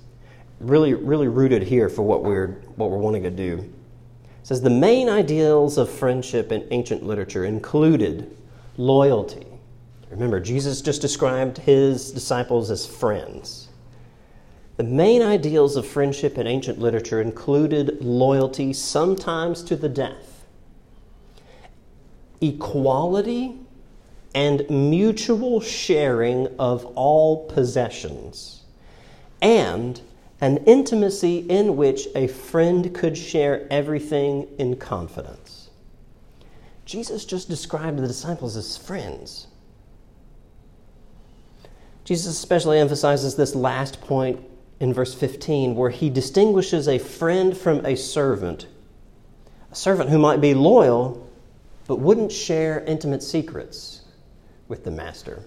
really, 0.59 0.93
really 0.93 1.27
rooted 1.27 1.63
here 1.63 1.89
for 1.89 2.01
what 2.01 2.23
we're, 2.23 2.59
what 2.75 2.89
we're 2.89 2.97
wanting 2.97 3.23
to 3.23 3.31
do. 3.31 3.57
It 3.57 4.47
says 4.47 4.61
the 4.61 4.69
main 4.69 5.09
ideals 5.09 5.77
of 5.77 5.89
friendship 5.89 6.51
in 6.51 6.67
ancient 6.71 7.03
literature 7.03 7.45
included 7.45 8.35
loyalty. 8.77 9.45
Remember, 10.09 10.39
Jesus 10.39 10.81
just 10.81 11.01
described 11.01 11.57
his 11.57 12.11
disciples 12.11 12.71
as 12.71 12.85
friends. 12.85 13.67
The 14.77 14.83
main 14.83 15.21
ideals 15.21 15.75
of 15.75 15.87
friendship 15.87 16.37
in 16.37 16.47
ancient 16.47 16.79
literature 16.79 17.19
included 17.19 18.01
loyalty, 18.01 18.73
sometimes 18.73 19.63
to 19.63 19.75
the 19.75 19.89
death, 19.89 20.45
equality, 22.41 23.57
and 24.35 24.69
mutual 24.69 25.59
sharing 25.59 26.47
of 26.59 26.85
all 26.95 27.47
possessions, 27.47 28.63
and 29.41 29.99
an 30.39 30.57
intimacy 30.65 31.39
in 31.49 31.75
which 31.77 32.07
a 32.15 32.27
friend 32.27 32.93
could 32.93 33.17
share 33.17 33.67
everything 33.71 34.47
in 34.57 34.75
confidence. 34.75 35.69
Jesus 36.85 37.25
just 37.25 37.49
described 37.49 37.97
the 37.97 38.07
disciples 38.07 38.55
as 38.55 38.77
friends. 38.77 39.47
Jesus 42.03 42.37
especially 42.37 42.79
emphasizes 42.79 43.35
this 43.35 43.55
last 43.55 43.99
point 44.01 44.39
in 44.79 44.93
verse 44.93 45.13
15, 45.13 45.75
where 45.75 45.89
he 45.89 46.09
distinguishes 46.09 46.87
a 46.87 46.99
friend 46.99 47.57
from 47.57 47.85
a 47.85 47.95
servant 47.95 48.67
a 49.71 49.75
servant 49.75 50.09
who 50.09 50.17
might 50.17 50.41
be 50.41 50.53
loyal 50.53 51.29
but 51.87 51.97
wouldn't 51.97 52.31
share 52.31 52.83
intimate 52.85 53.23
secrets 53.23 54.01
with 54.67 54.83
the 54.83 54.91
master. 54.91 55.43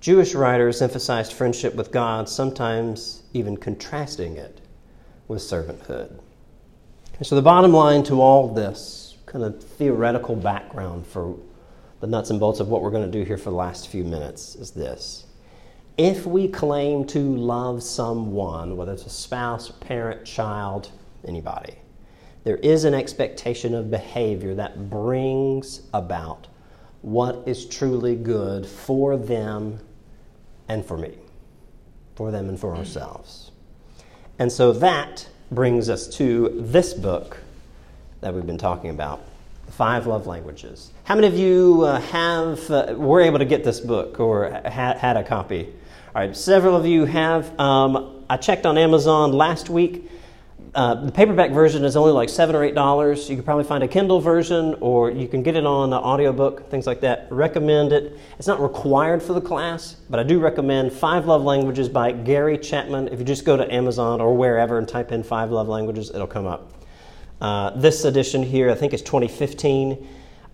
Jewish 0.00 0.34
writers 0.34 0.80
emphasized 0.80 1.34
friendship 1.34 1.74
with 1.74 1.92
God, 1.92 2.26
sometimes 2.26 3.22
even 3.34 3.58
contrasting 3.58 4.38
it 4.38 4.62
with 5.28 5.42
servanthood. 5.42 6.18
And 7.18 7.26
so, 7.26 7.36
the 7.36 7.42
bottom 7.42 7.74
line 7.74 8.02
to 8.04 8.22
all 8.22 8.48
this 8.48 9.18
kind 9.26 9.44
of 9.44 9.62
theoretical 9.62 10.34
background 10.36 11.06
for 11.06 11.38
the 12.00 12.06
nuts 12.06 12.30
and 12.30 12.40
bolts 12.40 12.60
of 12.60 12.68
what 12.68 12.80
we're 12.80 12.90
going 12.90 13.10
to 13.10 13.18
do 13.18 13.24
here 13.24 13.36
for 13.36 13.50
the 13.50 13.56
last 13.56 13.88
few 13.88 14.02
minutes 14.02 14.54
is 14.54 14.70
this. 14.70 15.26
If 15.98 16.24
we 16.24 16.48
claim 16.48 17.04
to 17.08 17.36
love 17.36 17.82
someone, 17.82 18.78
whether 18.78 18.94
it's 18.94 19.04
a 19.04 19.10
spouse, 19.10 19.70
parent, 19.70 20.24
child, 20.24 20.90
anybody, 21.28 21.74
there 22.44 22.56
is 22.56 22.84
an 22.84 22.94
expectation 22.94 23.74
of 23.74 23.90
behavior 23.90 24.54
that 24.54 24.88
brings 24.88 25.82
about 25.92 26.46
what 27.02 27.42
is 27.46 27.66
truly 27.66 28.16
good 28.16 28.64
for 28.64 29.18
them 29.18 29.78
and 30.70 30.86
for 30.86 30.96
me, 30.96 31.12
for 32.14 32.30
them 32.30 32.48
and 32.48 32.58
for 32.58 32.76
ourselves. 32.76 33.50
And 34.38 34.52
so 34.52 34.72
that 34.74 35.28
brings 35.50 35.90
us 35.90 36.06
to 36.18 36.48
this 36.60 36.94
book 36.94 37.38
that 38.20 38.32
we've 38.32 38.46
been 38.46 38.56
talking 38.56 38.90
about 38.90 39.20
Five 39.70 40.06
Love 40.06 40.28
Languages. 40.28 40.92
How 41.02 41.16
many 41.16 41.26
of 41.26 41.36
you 41.36 41.82
uh, 41.82 42.00
have, 42.00 42.70
uh, 42.70 42.94
were 42.96 43.20
able 43.20 43.40
to 43.40 43.44
get 43.44 43.64
this 43.64 43.80
book 43.80 44.20
or 44.20 44.48
had, 44.64 44.98
had 44.98 45.16
a 45.16 45.24
copy? 45.24 45.74
All 46.14 46.22
right, 46.22 46.36
several 46.36 46.76
of 46.76 46.86
you 46.86 47.04
have. 47.04 47.58
Um, 47.58 48.24
I 48.30 48.36
checked 48.36 48.64
on 48.64 48.78
Amazon 48.78 49.32
last 49.32 49.70
week. 49.70 50.08
Uh, 50.72 50.94
the 50.94 51.10
paperback 51.10 51.50
version 51.50 51.84
is 51.84 51.96
only 51.96 52.12
like 52.12 52.28
seven 52.28 52.54
or 52.54 52.62
eight 52.62 52.76
dollars. 52.76 53.28
You 53.28 53.34
can 53.34 53.44
probably 53.44 53.64
find 53.64 53.82
a 53.82 53.88
Kindle 53.88 54.20
version, 54.20 54.76
or 54.80 55.10
you 55.10 55.26
can 55.26 55.42
get 55.42 55.56
it 55.56 55.66
on 55.66 55.92
an 55.92 55.98
audiobook, 55.98 56.70
things 56.70 56.86
like 56.86 57.00
that. 57.00 57.26
Recommend 57.30 57.92
it. 57.92 58.16
It's 58.38 58.46
not 58.46 58.60
required 58.60 59.20
for 59.20 59.32
the 59.32 59.40
class, 59.40 59.96
but 60.08 60.20
I 60.20 60.22
do 60.22 60.38
recommend 60.38 60.92
Five 60.92 61.26
Love 61.26 61.42
Languages 61.42 61.88
by 61.88 62.12
Gary 62.12 62.56
Chapman. 62.56 63.08
If 63.08 63.18
you 63.18 63.24
just 63.24 63.44
go 63.44 63.56
to 63.56 63.72
Amazon 63.72 64.20
or 64.20 64.36
wherever 64.36 64.78
and 64.78 64.86
type 64.86 65.10
in 65.10 65.24
Five 65.24 65.50
Love 65.50 65.68
Languages, 65.68 66.10
it'll 66.14 66.28
come 66.28 66.46
up. 66.46 66.72
Uh, 67.40 67.70
this 67.70 68.04
edition 68.04 68.44
here, 68.44 68.70
I 68.70 68.76
think, 68.76 68.92
is 68.92 69.02
2015. 69.02 70.06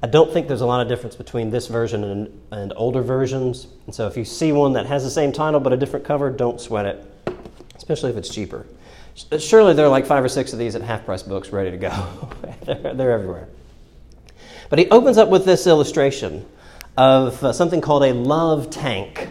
I 0.02 0.06
don't 0.06 0.32
think 0.32 0.48
there's 0.48 0.62
a 0.62 0.66
lot 0.66 0.80
of 0.80 0.88
difference 0.88 1.16
between 1.16 1.50
this 1.50 1.66
version 1.66 2.04
and, 2.04 2.40
and 2.52 2.72
older 2.76 3.02
versions. 3.02 3.66
And 3.84 3.94
so 3.94 4.06
if 4.06 4.16
you 4.16 4.24
see 4.24 4.52
one 4.52 4.72
that 4.74 4.86
has 4.86 5.04
the 5.04 5.10
same 5.10 5.32
title 5.32 5.60
but 5.60 5.74
a 5.74 5.76
different 5.76 6.06
cover, 6.06 6.30
don't 6.30 6.58
sweat 6.58 6.86
it, 6.86 7.04
especially 7.74 8.10
if 8.10 8.16
it's 8.16 8.34
cheaper. 8.34 8.66
Surely 9.38 9.72
there 9.72 9.86
are 9.86 9.90
like 9.90 10.04
five 10.04 10.22
or 10.22 10.28
six 10.28 10.52
of 10.52 10.58
these 10.58 10.74
at 10.74 10.82
half 10.82 11.06
price 11.06 11.22
books 11.22 11.48
ready 11.48 11.70
to 11.70 11.78
go. 11.78 12.28
they're, 12.64 12.94
they're, 12.94 13.12
everywhere. 13.12 13.48
But 14.68 14.78
he 14.78 14.90
opens 14.90 15.16
up 15.16 15.30
with 15.30 15.46
this 15.46 15.66
illustration 15.66 16.44
of 16.98 17.42
uh, 17.42 17.52
something 17.52 17.80
called 17.80 18.04
a 18.04 18.12
love 18.12 18.68
tank. 18.68 19.30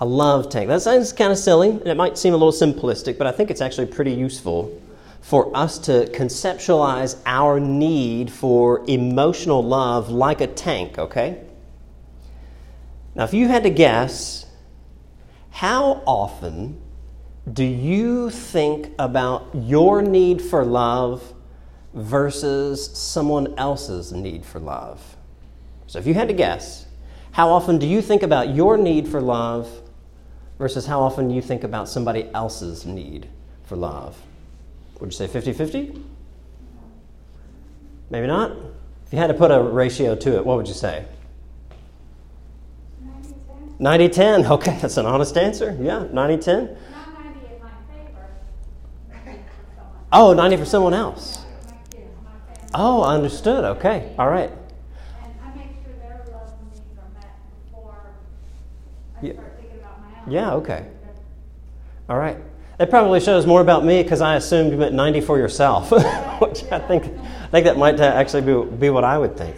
A 0.00 0.04
love 0.04 0.50
tank. 0.50 0.68
That 0.68 0.82
sounds 0.82 1.12
kind 1.12 1.30
of 1.30 1.38
silly, 1.38 1.70
and 1.70 1.86
it 1.86 1.96
might 1.96 2.18
seem 2.18 2.34
a 2.34 2.36
little 2.36 2.52
simplistic, 2.52 3.16
but 3.16 3.28
I 3.28 3.32
think 3.32 3.50
it's 3.50 3.60
actually 3.60 3.86
pretty 3.86 4.12
useful 4.12 4.80
for 5.20 5.56
us 5.56 5.78
to 5.80 6.06
conceptualize 6.06 7.20
our 7.26 7.60
need 7.60 8.30
for 8.30 8.84
emotional 8.88 9.62
love 9.62 10.08
like 10.08 10.40
a 10.40 10.46
tank, 10.46 10.98
okay? 10.98 11.44
Now, 13.14 13.24
if 13.24 13.34
you 13.34 13.46
had 13.48 13.64
to 13.64 13.70
guess, 13.70 14.46
how 15.50 16.02
often 16.06 16.80
do 17.52 17.64
you 17.64 18.30
think 18.30 18.90
about 18.98 19.48
your 19.54 20.02
need 20.02 20.42
for 20.42 20.64
love 20.64 21.34
versus 21.94 22.96
someone 22.98 23.54
else's 23.58 24.12
need 24.12 24.44
for 24.44 24.58
love? 24.58 25.16
So, 25.86 25.98
if 25.98 26.06
you 26.06 26.14
had 26.14 26.28
to 26.28 26.34
guess, 26.34 26.86
how 27.32 27.48
often 27.50 27.78
do 27.78 27.86
you 27.86 28.02
think 28.02 28.22
about 28.22 28.54
your 28.54 28.76
need 28.76 29.08
for 29.08 29.20
love 29.20 29.70
versus 30.58 30.86
how 30.86 31.00
often 31.00 31.30
you 31.30 31.40
think 31.40 31.64
about 31.64 31.88
somebody 31.88 32.28
else's 32.34 32.84
need 32.84 33.28
for 33.64 33.76
love? 33.76 34.20
Would 35.00 35.12
you 35.12 35.16
say 35.16 35.26
50 35.26 35.52
50? 35.52 36.02
Maybe 38.10 38.26
not? 38.26 38.52
If 39.06 39.12
you 39.12 39.18
had 39.18 39.28
to 39.28 39.34
put 39.34 39.50
a 39.50 39.62
ratio 39.62 40.14
to 40.16 40.36
it, 40.36 40.44
what 40.44 40.56
would 40.56 40.68
you 40.68 40.74
say? 40.74 41.04
90 43.78 44.08
10. 44.08 44.46
Okay, 44.46 44.76
that's 44.80 44.96
an 44.96 45.06
honest 45.06 45.36
answer. 45.36 45.76
Yeah, 45.80 46.06
90 46.12 46.42
10. 46.42 46.76
Oh, 50.12 50.32
90 50.32 50.56
for 50.56 50.64
someone 50.64 50.94
else. 50.94 51.44
Oh, 52.74 53.02
understood. 53.02 53.64
Okay. 53.64 54.14
All 54.18 54.28
right. 54.28 54.50
I 55.22 55.26
I 55.26 55.52
Yeah. 59.22 59.32
Yeah, 60.26 60.52
okay. 60.54 60.86
All 62.08 62.18
right. 62.18 62.36
That 62.78 62.90
probably 62.90 63.20
shows 63.20 63.46
more 63.46 63.60
about 63.60 63.84
me 63.84 64.02
because 64.02 64.20
I 64.20 64.36
assumed 64.36 64.70
you 64.70 64.78
meant 64.78 64.94
90 64.94 65.20
for 65.22 65.36
yourself, 65.38 65.90
which 66.40 66.64
I 66.70 66.78
think, 66.78 67.04
I 67.04 67.46
think 67.50 67.64
that 67.64 67.76
might 67.76 67.98
actually 68.00 68.42
be, 68.42 68.70
be 68.76 68.90
what 68.90 69.04
I 69.04 69.18
would 69.18 69.36
think. 69.36 69.56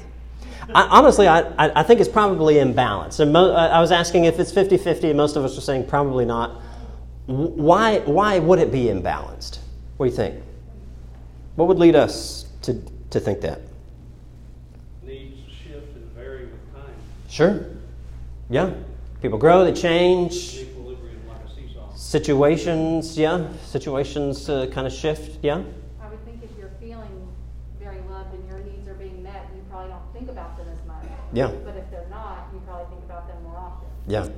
I, 0.74 0.82
honestly, 0.84 1.26
I, 1.26 1.40
I 1.58 1.80
I 1.80 1.82
think 1.82 2.00
it's 2.00 2.08
probably 2.08 2.54
imbalanced. 2.54 3.20
And 3.20 3.32
mo- 3.32 3.52
I 3.52 3.80
was 3.80 3.90
asking 3.90 4.24
if 4.24 4.38
it's 4.38 4.52
50 4.52 4.76
50, 4.78 5.08
and 5.08 5.16
most 5.16 5.36
of 5.36 5.44
us 5.44 5.58
are 5.58 5.60
saying 5.60 5.86
probably 5.86 6.24
not. 6.24 6.62
Why, 7.26 7.98
why 8.00 8.38
would 8.38 8.58
it 8.58 8.70
be 8.72 8.84
imbalanced? 8.84 9.59
What 10.00 10.06
do 10.06 10.12
you 10.12 10.16
think? 10.16 10.42
What 11.56 11.68
would 11.68 11.78
lead 11.78 11.94
us 11.94 12.46
to, 12.62 12.82
to 13.10 13.20
think 13.20 13.42
that? 13.42 13.60
needs 15.02 15.36
shift 15.46 15.94
and 15.94 16.10
vary 16.12 16.46
with 16.46 16.74
time. 16.74 16.94
Sure. 17.28 17.66
Yeah. 18.48 18.72
People 19.20 19.36
grow, 19.36 19.62
they 19.62 19.78
change. 19.78 20.56
Equilibrium 20.56 21.20
like 21.28 21.44
a 21.44 21.54
seesaw. 21.54 21.94
Situations, 21.94 23.18
yeah. 23.18 23.46
Situations 23.66 24.48
uh, 24.48 24.68
kind 24.68 24.86
of 24.86 24.92
shift, 24.94 25.38
yeah. 25.42 25.62
I 26.00 26.08
would 26.08 26.24
think 26.24 26.42
if 26.42 26.48
you're 26.58 26.72
feeling 26.80 27.28
very 27.78 28.00
loved 28.08 28.32
and 28.32 28.48
your 28.48 28.60
needs 28.60 28.88
are 28.88 28.94
being 28.94 29.22
met, 29.22 29.50
you 29.54 29.60
probably 29.68 29.90
don't 29.90 30.12
think 30.14 30.30
about 30.30 30.56
them 30.56 30.68
as 30.68 30.82
much. 30.86 31.04
Yeah. 31.34 31.48
But 31.62 31.76
if 31.76 31.90
they're 31.90 32.08
not, 32.08 32.48
you 32.54 32.62
probably 32.66 32.86
think 32.88 33.04
about 33.04 33.28
them 33.28 33.42
more 33.42 33.58
often. 33.58 33.86
Yeah, 34.08 34.28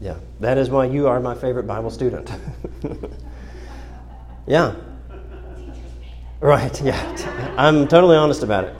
yeah. 0.00 0.16
That 0.40 0.58
is 0.58 0.68
why 0.68 0.86
you 0.86 1.06
are 1.06 1.20
my 1.20 1.36
favorite 1.36 1.68
Bible 1.68 1.90
student. 1.90 2.28
yeah. 4.48 4.74
Right, 6.42 6.82
yeah. 6.82 7.54
I'm 7.56 7.86
totally 7.86 8.16
honest 8.16 8.42
about 8.42 8.64
it. 8.64 8.76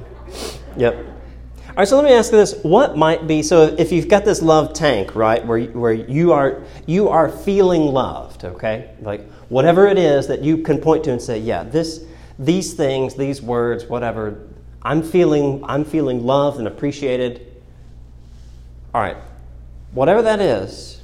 Yep. 0.76 0.96
All 0.96 1.74
right, 1.76 1.86
so 1.86 1.94
let 1.94 2.04
me 2.04 2.12
ask 2.12 2.32
you 2.32 2.38
this. 2.38 2.60
What 2.64 2.96
might 2.96 3.28
be, 3.28 3.40
so 3.40 3.62
if 3.78 3.92
you've 3.92 4.08
got 4.08 4.24
this 4.24 4.42
love 4.42 4.72
tank, 4.72 5.14
right, 5.14 5.46
where, 5.46 5.60
where 5.66 5.92
you, 5.92 6.32
are, 6.32 6.64
you 6.86 7.08
are 7.08 7.28
feeling 7.28 7.82
loved, 7.82 8.44
okay? 8.44 8.90
Like 9.00 9.30
whatever 9.48 9.86
it 9.86 9.96
is 9.96 10.26
that 10.26 10.42
you 10.42 10.58
can 10.58 10.78
point 10.78 11.04
to 11.04 11.12
and 11.12 11.22
say, 11.22 11.38
yeah, 11.38 11.62
this, 11.62 12.04
these 12.36 12.74
things, 12.74 13.14
these 13.14 13.40
words, 13.40 13.84
whatever, 13.84 14.48
I'm 14.82 15.00
feeling, 15.00 15.62
I'm 15.64 15.84
feeling 15.84 16.26
loved 16.26 16.58
and 16.58 16.66
appreciated. 16.66 17.62
All 18.92 19.02
right, 19.02 19.18
whatever 19.92 20.20
that 20.22 20.40
is, 20.40 21.00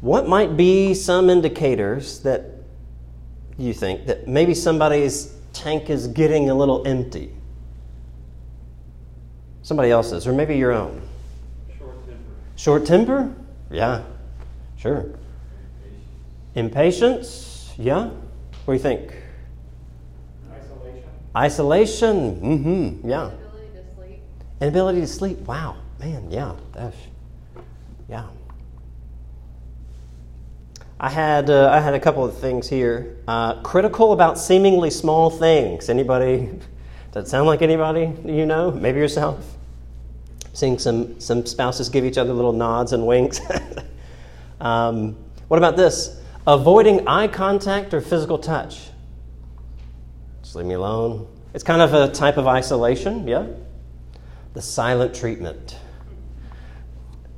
what 0.00 0.26
might 0.26 0.56
be 0.56 0.94
some 0.94 1.28
indicators 1.28 2.20
that 2.20 2.46
you 3.58 3.74
think 3.74 4.06
that 4.06 4.26
maybe 4.26 4.54
somebody's 4.54 5.36
tank 5.52 5.90
is 5.90 6.08
getting 6.08 6.50
a 6.50 6.54
little 6.54 6.86
empty? 6.86 7.32
Somebody 9.62 9.90
else's, 9.90 10.26
or 10.26 10.32
maybe 10.32 10.56
your 10.56 10.72
own. 10.72 11.00
Short 11.78 12.06
temper. 12.06 12.22
Short 12.56 12.86
temper? 12.86 13.34
Yeah, 13.70 14.02
sure. 14.76 15.14
Impatience? 16.54 17.72
Yeah. 17.78 18.10
What 18.64 18.66
do 18.66 18.72
you 18.74 18.78
think? 18.78 19.14
Isolation. 20.50 21.04
Isolation? 21.36 22.40
Mm 22.40 22.62
hmm. 22.62 23.08
Yeah. 23.08 23.26
Ability 23.26 23.68
to 23.74 23.94
sleep. 23.94 24.20
Inability 24.60 25.00
to 25.00 25.06
sleep? 25.06 25.38
Wow. 25.40 25.76
Man, 25.98 26.30
yeah. 26.30 26.54
That's, 26.72 26.96
yeah. 28.08 28.26
I 31.02 31.10
had, 31.10 31.50
uh, 31.50 31.68
I 31.68 31.80
had 31.80 31.94
a 31.94 32.00
couple 32.00 32.24
of 32.24 32.38
things 32.38 32.68
here. 32.68 33.16
Uh, 33.26 33.60
critical 33.62 34.12
about 34.12 34.38
seemingly 34.38 34.88
small 34.88 35.30
things. 35.30 35.88
Anybody? 35.88 36.46
Does 36.46 37.24
that 37.24 37.28
sound 37.28 37.48
like 37.48 37.60
anybody 37.60 38.14
you 38.24 38.46
know? 38.46 38.70
Maybe 38.70 39.00
yourself? 39.00 39.44
Seeing 40.52 40.78
some, 40.78 41.18
some 41.18 41.44
spouses 41.44 41.88
give 41.88 42.04
each 42.04 42.18
other 42.18 42.32
little 42.32 42.52
nods 42.52 42.92
and 42.92 43.04
winks. 43.04 43.40
um, 44.60 45.16
what 45.48 45.56
about 45.56 45.76
this? 45.76 46.20
Avoiding 46.46 47.08
eye 47.08 47.26
contact 47.26 47.92
or 47.94 48.00
physical 48.00 48.38
touch. 48.38 48.82
Just 50.42 50.54
leave 50.54 50.66
me 50.66 50.74
alone. 50.74 51.26
It's 51.52 51.64
kind 51.64 51.82
of 51.82 51.94
a 51.94 52.12
type 52.12 52.36
of 52.36 52.46
isolation, 52.46 53.26
yeah? 53.26 53.46
The 54.54 54.62
silent 54.62 55.16
treatment. 55.16 55.76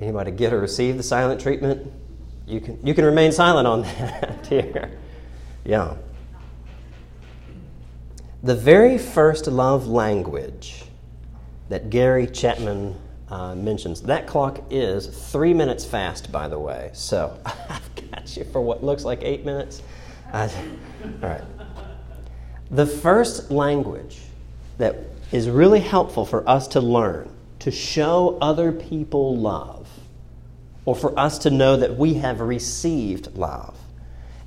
Anybody 0.02 0.32
get 0.32 0.52
or 0.52 0.60
receive 0.60 0.98
the 0.98 1.02
silent 1.02 1.40
treatment? 1.40 1.90
You 2.46 2.60
can, 2.60 2.86
you 2.86 2.94
can 2.94 3.04
remain 3.04 3.32
silent 3.32 3.66
on 3.66 3.82
that 3.98 4.46
here. 4.46 4.90
Yeah. 5.64 5.96
The 8.42 8.54
very 8.54 8.98
first 8.98 9.46
love 9.46 9.86
language 9.86 10.84
that 11.70 11.88
Gary 11.88 12.26
Chapman 12.26 12.94
uh, 13.30 13.54
mentions, 13.54 14.02
that 14.02 14.26
clock 14.26 14.60
is 14.70 15.06
three 15.06 15.54
minutes 15.54 15.84
fast, 15.84 16.30
by 16.30 16.46
the 16.48 16.58
way. 16.58 16.90
So 16.92 17.38
I've 17.46 18.10
got 18.10 18.36
you 18.36 18.44
for 18.44 18.60
what 18.60 18.84
looks 18.84 19.04
like 19.04 19.22
eight 19.22 19.44
minutes. 19.44 19.82
All 20.32 20.48
right. 21.22 21.42
The 22.70 22.86
first 22.86 23.50
language 23.50 24.20
that 24.78 24.96
is 25.32 25.48
really 25.48 25.80
helpful 25.80 26.24
for 26.24 26.48
us 26.48 26.68
to 26.68 26.80
learn 26.80 27.30
to 27.60 27.70
show 27.70 28.36
other 28.40 28.72
people 28.72 29.36
love, 29.36 29.83
or 30.84 30.94
for 30.94 31.18
us 31.18 31.38
to 31.38 31.50
know 31.50 31.76
that 31.76 31.96
we 31.96 32.14
have 32.14 32.40
received 32.40 33.36
love, 33.36 33.76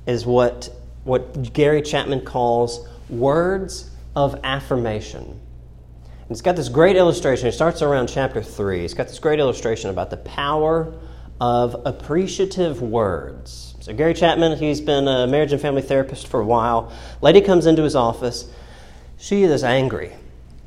is 0.06 0.24
what, 0.24 0.70
what 1.04 1.52
Gary 1.52 1.82
Chapman 1.82 2.20
calls 2.22 2.86
words 3.08 3.90
of 4.14 4.38
affirmation. 4.44 5.22
And 5.22 6.30
it's 6.30 6.42
got 6.42 6.56
this 6.56 6.68
great 6.68 6.96
illustration. 6.96 7.48
It 7.48 7.52
starts 7.52 7.82
around 7.82 8.08
chapter 8.08 8.42
3. 8.42 8.84
It's 8.84 8.94
got 8.94 9.08
this 9.08 9.18
great 9.18 9.38
illustration 9.38 9.90
about 9.90 10.10
the 10.10 10.16
power 10.18 10.94
of 11.40 11.86
appreciative 11.86 12.82
words. 12.82 13.74
So, 13.80 13.94
Gary 13.94 14.14
Chapman, 14.14 14.58
he's 14.58 14.80
been 14.80 15.08
a 15.08 15.26
marriage 15.26 15.52
and 15.52 15.62
family 15.62 15.82
therapist 15.82 16.26
for 16.26 16.40
a 16.40 16.44
while. 16.44 16.92
Lady 17.22 17.40
comes 17.40 17.66
into 17.66 17.82
his 17.82 17.94
office. 17.94 18.50
She 19.18 19.44
is 19.44 19.64
angry. 19.64 20.12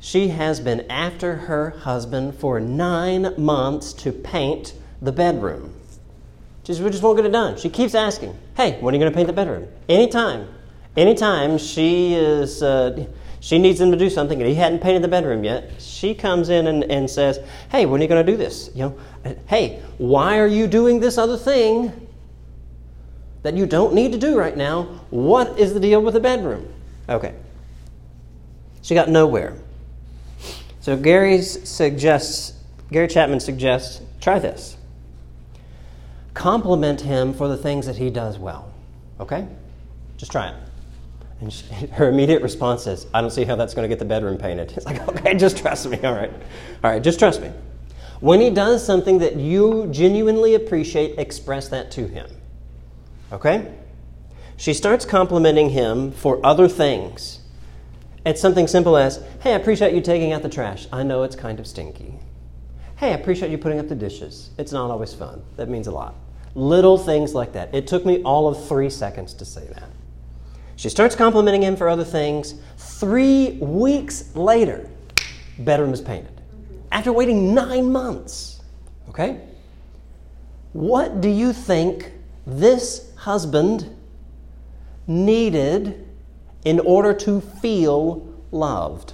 She 0.00 0.28
has 0.28 0.60
been 0.60 0.90
after 0.90 1.36
her 1.36 1.70
husband 1.70 2.34
for 2.34 2.58
nine 2.58 3.34
months 3.36 3.92
to 3.94 4.12
paint 4.12 4.74
the 5.02 5.12
bedroom. 5.12 5.74
She 6.64 6.72
says, 6.72 6.80
We 6.80 6.90
just 6.90 7.02
won't 7.02 7.18
get 7.18 7.26
it 7.26 7.32
done. 7.32 7.58
She 7.58 7.68
keeps 7.68 7.94
asking, 7.94 8.38
Hey, 8.56 8.80
when 8.80 8.94
are 8.94 8.96
you 8.96 9.00
going 9.00 9.12
to 9.12 9.16
paint 9.16 9.26
the 9.26 9.32
bedroom? 9.34 9.68
Anytime. 9.88 10.48
Anytime 10.96 11.58
she 11.58 12.14
is. 12.14 12.62
Uh, 12.62 13.06
she 13.40 13.58
needs 13.58 13.80
him 13.80 13.90
to 13.90 13.96
do 13.96 14.08
something 14.08 14.40
and 14.40 14.48
he 14.48 14.54
hadn't 14.54 14.78
painted 14.78 15.02
the 15.02 15.08
bedroom 15.08 15.42
yet. 15.42 15.72
She 15.80 16.14
comes 16.14 16.48
in 16.48 16.68
and, 16.68 16.84
and 16.84 17.10
says, 17.10 17.40
Hey, 17.70 17.86
when 17.86 18.00
are 18.00 18.04
you 18.04 18.08
going 18.08 18.24
to 18.24 18.32
do 18.32 18.38
this? 18.38 18.70
You 18.72 18.82
know, 18.82 19.34
hey, 19.46 19.82
why 19.98 20.38
are 20.38 20.46
you 20.46 20.68
doing 20.68 21.00
this 21.00 21.18
other 21.18 21.36
thing 21.36 22.08
that 23.42 23.54
you 23.54 23.66
don't 23.66 23.94
need 23.94 24.12
to 24.12 24.18
do 24.18 24.38
right 24.38 24.56
now? 24.56 24.84
What 25.10 25.58
is 25.58 25.74
the 25.74 25.80
deal 25.80 26.00
with 26.00 26.14
the 26.14 26.20
bedroom? 26.20 26.72
Okay. 27.08 27.34
She 28.80 28.94
got 28.94 29.08
nowhere. 29.08 29.56
So 30.80 30.96
Gary 30.96 31.42
suggests, 31.42 32.52
Gary 32.92 33.08
Chapman 33.08 33.40
suggests, 33.40 34.02
try 34.20 34.38
this. 34.38 34.76
Compliment 36.34 37.00
him 37.00 37.34
for 37.34 37.48
the 37.48 37.56
things 37.56 37.86
that 37.86 37.96
he 37.96 38.10
does 38.10 38.38
well. 38.38 38.72
Okay? 39.20 39.46
Just 40.16 40.32
try 40.32 40.48
it. 40.48 40.54
And 41.40 41.52
she, 41.52 41.66
her 41.92 42.08
immediate 42.08 42.42
response 42.42 42.86
is, 42.86 43.06
I 43.12 43.20
don't 43.20 43.30
see 43.30 43.44
how 43.44 43.56
that's 43.56 43.74
going 43.74 43.84
to 43.84 43.88
get 43.88 43.98
the 43.98 44.04
bedroom 44.04 44.38
painted. 44.38 44.72
It's 44.76 44.86
like, 44.86 45.06
okay, 45.08 45.34
just 45.34 45.58
trust 45.58 45.88
me. 45.88 45.98
All 46.02 46.14
right. 46.14 46.32
All 46.32 46.90
right, 46.90 47.02
just 47.02 47.18
trust 47.18 47.42
me. 47.42 47.50
When 48.20 48.40
he 48.40 48.50
does 48.50 48.84
something 48.86 49.18
that 49.18 49.36
you 49.36 49.88
genuinely 49.90 50.54
appreciate, 50.54 51.18
express 51.18 51.68
that 51.68 51.90
to 51.92 52.06
him. 52.06 52.30
Okay? 53.32 53.74
She 54.56 54.74
starts 54.74 55.04
complimenting 55.04 55.70
him 55.70 56.12
for 56.12 56.44
other 56.46 56.68
things. 56.68 57.40
It's 58.24 58.40
something 58.40 58.68
simple 58.68 58.96
as, 58.96 59.20
hey, 59.40 59.54
I 59.54 59.56
appreciate 59.56 59.92
you 59.92 60.00
taking 60.00 60.32
out 60.32 60.42
the 60.42 60.48
trash. 60.48 60.86
I 60.92 61.02
know 61.02 61.24
it's 61.24 61.34
kind 61.34 61.58
of 61.58 61.66
stinky. 61.66 62.14
Hey, 62.94 63.10
I 63.10 63.14
appreciate 63.14 63.50
you 63.50 63.58
putting 63.58 63.80
up 63.80 63.88
the 63.88 63.96
dishes. 63.96 64.50
It's 64.58 64.70
not 64.70 64.92
always 64.92 65.12
fun. 65.12 65.42
That 65.56 65.68
means 65.68 65.88
a 65.88 65.90
lot. 65.90 66.14
Little 66.54 66.98
things 66.98 67.34
like 67.34 67.52
that. 67.52 67.74
It 67.74 67.86
took 67.86 68.04
me 68.04 68.22
all 68.22 68.48
of 68.48 68.68
three 68.68 68.90
seconds 68.90 69.32
to 69.34 69.44
say 69.44 69.66
that. 69.74 69.88
She 70.76 70.88
starts 70.88 71.14
complimenting 71.14 71.62
him 71.62 71.76
for 71.76 71.88
other 71.88 72.04
things. 72.04 72.54
Three 72.76 73.52
weeks 73.60 74.34
later, 74.34 74.88
bedroom 75.58 75.94
is 75.94 76.00
painted. 76.00 76.40
After 76.90 77.12
waiting 77.12 77.54
nine 77.54 77.90
months. 77.90 78.60
Okay? 79.08 79.40
What 80.72 81.20
do 81.20 81.28
you 81.28 81.52
think 81.52 82.12
this 82.46 83.12
husband 83.16 83.94
needed 85.06 86.06
in 86.64 86.80
order 86.80 87.14
to 87.14 87.40
feel 87.40 88.26
loved? 88.50 89.12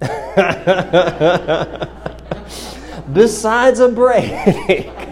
Besides 3.12 3.80
a 3.80 3.88
break. 3.88 5.06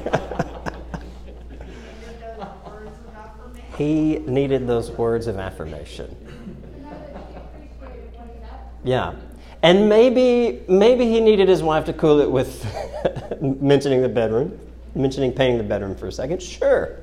he 3.78 4.18
needed 4.18 4.66
those 4.66 4.90
words 4.90 5.28
of 5.28 5.38
affirmation. 5.38 6.14
Yeah. 8.82 9.14
And 9.62 9.88
maybe 9.88 10.62
maybe 10.68 11.06
he 11.06 11.20
needed 11.20 11.48
his 11.48 11.62
wife 11.62 11.84
to 11.86 11.92
cool 11.92 12.20
it 12.20 12.30
with 12.30 12.66
mentioning 13.40 14.02
the 14.02 14.08
bedroom, 14.08 14.58
mentioning 14.94 15.32
painting 15.32 15.58
the 15.58 15.64
bedroom 15.64 15.94
for 15.94 16.08
a 16.08 16.12
second. 16.12 16.42
Sure. 16.42 16.98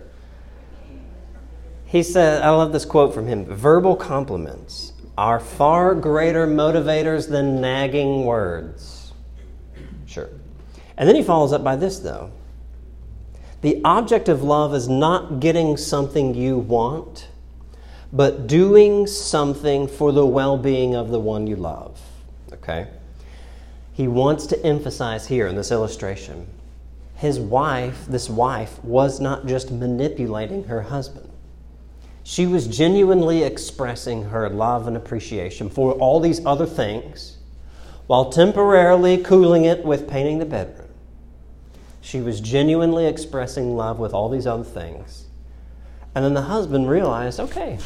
He 1.85 2.03
said, 2.03 2.41
I 2.41 2.49
love 2.49 2.73
this 2.73 2.83
quote 2.83 3.13
from 3.13 3.27
him 3.27 3.45
verbal 3.45 3.95
compliments 3.95 4.91
are 5.17 5.39
far 5.39 5.95
greater 5.95 6.45
motivators 6.45 7.29
than 7.29 7.61
nagging 7.61 8.25
words. 8.25 9.13
Sure. 10.05 10.29
And 10.97 11.07
then 11.07 11.15
he 11.15 11.23
follows 11.23 11.53
up 11.53 11.63
by 11.63 11.77
this, 11.77 11.99
though. 11.99 12.31
The 13.65 13.81
object 13.83 14.29
of 14.29 14.43
love 14.43 14.75
is 14.75 14.87
not 14.87 15.39
getting 15.39 15.75
something 15.75 16.35
you 16.35 16.55
want, 16.55 17.29
but 18.13 18.45
doing 18.45 19.07
something 19.07 19.87
for 19.87 20.11
the 20.11 20.23
well 20.23 20.55
being 20.55 20.93
of 20.93 21.09
the 21.09 21.19
one 21.19 21.47
you 21.47 21.55
love. 21.55 21.99
Okay? 22.53 22.85
He 23.91 24.07
wants 24.07 24.45
to 24.45 24.63
emphasize 24.63 25.25
here 25.25 25.47
in 25.47 25.55
this 25.55 25.71
illustration 25.71 26.45
his 27.15 27.39
wife, 27.39 28.05
this 28.05 28.29
wife, 28.29 28.83
was 28.83 29.19
not 29.19 29.47
just 29.47 29.71
manipulating 29.71 30.65
her 30.65 30.83
husband. 30.83 31.27
She 32.23 32.45
was 32.45 32.67
genuinely 32.67 33.41
expressing 33.41 34.25
her 34.25 34.47
love 34.47 34.85
and 34.85 34.95
appreciation 34.95 35.71
for 35.71 35.93
all 35.93 36.19
these 36.19 36.45
other 36.45 36.67
things 36.67 37.37
while 38.05 38.29
temporarily 38.29 39.17
cooling 39.17 39.65
it 39.65 39.83
with 39.83 40.07
painting 40.07 40.37
the 40.37 40.45
bedroom. 40.45 40.84
She 42.05 42.21
was 42.21 42.39
genuinely 42.39 43.07
expressing 43.07 43.75
love 43.75 43.97
with 43.97 44.13
all 44.13 44.29
these 44.29 44.45
other 44.45 44.63
things. 44.63 45.25
And 46.13 46.23
then 46.23 46.35
the 46.35 46.43
husband 46.43 46.87
realized 46.87 47.39
okay, 47.39 47.79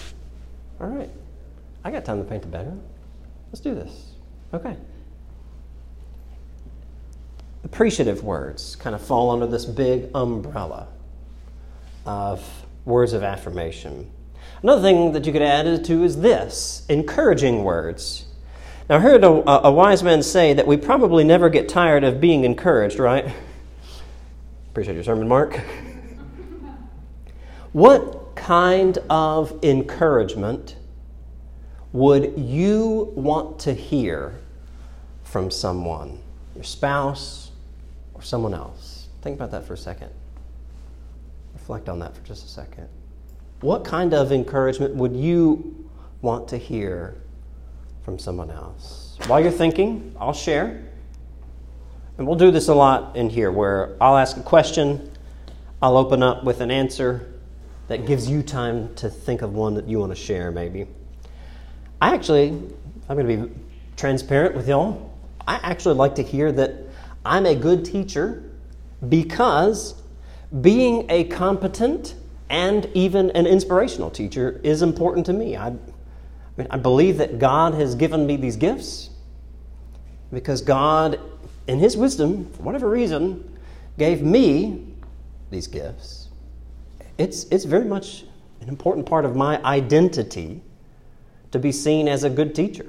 all 0.82 0.88
right, 0.88 1.10
I 1.86 1.92
got 1.92 2.04
time 2.04 2.22
to 2.22 2.30
paint 2.30 2.42
the 2.42 2.50
bedroom. 2.50 2.82
Let's 3.48 3.62
do 3.62 3.74
this. 3.74 4.12
Okay. 4.54 4.76
Appreciative 7.64 8.22
words 8.22 8.76
kind 8.76 8.94
of 8.94 9.02
fall 9.02 9.32
under 9.32 9.48
this 9.48 9.64
big 9.64 10.10
umbrella 10.14 10.90
of 12.06 12.44
words 12.84 13.14
of 13.14 13.24
affirmation. 13.24 14.12
Another 14.62 14.82
thing 14.82 15.14
that 15.14 15.26
you 15.26 15.32
could 15.32 15.42
add 15.42 15.86
to 15.86 16.04
is 16.04 16.20
this 16.20 16.86
encouraging 16.90 17.64
words. 17.64 18.26
Now, 18.90 18.98
I 18.98 19.00
heard 19.00 19.24
a, 19.24 19.68
a, 19.68 19.72
wise 19.72 20.04
man 20.04 20.24
say 20.24 20.52
that 20.52 20.68
we 20.68 20.76
probably 20.76 21.24
never 21.24 21.48
get 21.48 21.70
tired 21.70 22.04
of 22.04 22.20
being 22.20 22.44
encouraged, 22.44 23.00
right? 23.00 23.34
Appreciate 24.72 24.94
your 24.94 25.04
sermon, 25.04 25.28
Mark. 25.28 25.60
what 27.74 28.36
kind 28.36 29.00
of 29.10 29.64
encouragement 29.64 30.76
would 31.92 32.34
you 32.38 33.12
want 33.16 33.60
to 33.60 33.74
hear 33.74 34.36
from 35.24 35.50
someone, 35.50 36.20
your 36.56 36.64
spouse, 36.64 37.52
or 38.14 38.22
someone 38.22 38.54
else? 38.54 39.08
Think 39.22 39.36
about 39.36 39.50
that 39.52 39.66
for 39.66 39.74
a 39.74 39.78
second. 39.78 40.12
Reflect 41.54 41.90
on 41.90 41.98
that 42.00 42.16
for 42.16 42.22
just 42.24 42.46
a 42.46 42.50
second. 42.50 42.88
What 43.62 43.84
kind 43.84 44.14
of 44.14 44.32
encouragement 44.32 44.96
would 44.96 45.16
you 45.16 45.90
want 46.22 46.48
to 46.50 46.58
hear 46.58 47.16
from 48.04 48.20
someone 48.20 48.52
else? 48.52 49.18
While 49.26 49.40
you're 49.42 49.52
thinking, 49.52 50.16
I'll 50.20 50.32
share. 50.32 50.89
And 52.20 52.28
we'll 52.28 52.36
do 52.36 52.52
this 52.52 52.68
a 52.68 52.76
lot 52.76 53.16
in 53.16 53.30
here 53.30 53.50
where 53.50 53.96
I'll 54.02 54.18
ask 54.18 54.36
a 54.36 54.44
question, 54.44 55.10
I'll 55.82 55.96
open 55.96 56.22
up 56.22 56.44
with 56.44 56.60
an 56.60 56.70
answer 56.70 57.34
that 57.88 58.06
gives 58.06 58.30
you 58.30 58.44
time 58.44 58.94
to 58.96 59.10
think 59.10 59.42
of 59.42 59.54
one 59.54 59.74
that 59.76 59.88
you 59.88 60.00
want 60.00 60.12
to 60.12 60.18
share, 60.18 60.52
maybe. 60.52 60.86
I 62.02 62.14
actually, 62.14 62.50
I'm 63.08 63.16
going 63.16 63.26
to 63.26 63.48
be 63.48 63.54
transparent 63.96 64.54
with 64.54 64.68
y'all. 64.68 65.18
I 65.48 65.62
actually 65.64 65.96
like 65.96 66.16
to 66.16 66.22
hear 66.22 66.52
that 66.52 66.74
I'm 67.24 67.46
a 67.46 67.56
good 67.56 67.86
teacher 67.86 68.44
because 69.08 69.94
being 70.60 71.10
a 71.10 71.24
competent 71.24 72.16
and 72.50 72.86
even 72.96 73.30
an 73.32 73.48
inspirational 73.48 74.12
teacher 74.12 74.60
is 74.62 74.82
important 74.82 75.26
to 75.28 75.32
me. 75.32 75.56
I, 75.56 75.68
I, 75.68 75.72
mean, 76.58 76.68
I 76.70 76.76
believe 76.76 77.18
that 77.20 77.40
God 77.40 77.76
has 77.76 77.96
given 77.96 78.28
me 78.28 78.36
these 78.36 78.58
gifts 78.58 79.10
because 80.34 80.62
God, 80.62 81.18
in 81.70 81.78
His 81.78 81.96
wisdom, 81.96 82.50
for 82.54 82.64
whatever 82.64 82.90
reason, 82.90 83.58
gave 84.00 84.24
me 84.24 84.88
these 85.52 85.68
gifts. 85.68 86.30
It's, 87.20 87.44
it's 87.46 87.64
very 87.64 87.86
much 87.86 88.26
an 88.62 88.70
important 88.70 89.06
part 89.06 89.24
of 89.24 89.36
my 89.36 89.64
identity 89.64 90.62
to 91.52 91.60
be 91.60 91.72
seen 91.72 92.08
as 92.08 92.24
a 92.24 92.30
good 92.30 92.56
teacher. 92.56 92.88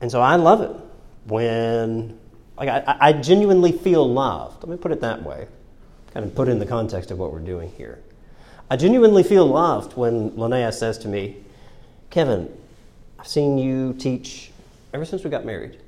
And 0.00 0.10
so 0.10 0.20
I 0.20 0.34
love 0.34 0.60
it 0.60 0.72
when, 1.26 2.18
like, 2.56 2.68
I, 2.68 2.96
I 3.00 3.12
genuinely 3.12 3.70
feel 3.70 4.08
loved. 4.08 4.64
Let 4.64 4.68
me 4.68 4.76
put 4.76 4.90
it 4.90 5.00
that 5.02 5.22
way, 5.22 5.46
kind 6.12 6.26
of 6.26 6.34
put 6.34 6.48
in 6.48 6.58
the 6.58 6.66
context 6.66 7.12
of 7.12 7.18
what 7.18 7.32
we're 7.32 7.38
doing 7.38 7.70
here. 7.76 8.00
I 8.68 8.76
genuinely 8.76 9.22
feel 9.22 9.46
loved 9.46 9.96
when 9.96 10.32
Linnea 10.32 10.72
says 10.72 10.98
to 10.98 11.08
me, 11.08 11.36
Kevin, 12.10 12.52
I've 13.20 13.28
seen 13.28 13.56
you 13.56 13.94
teach 13.94 14.50
ever 14.92 15.04
since 15.04 15.22
we 15.22 15.30
got 15.30 15.44
married, 15.44 15.78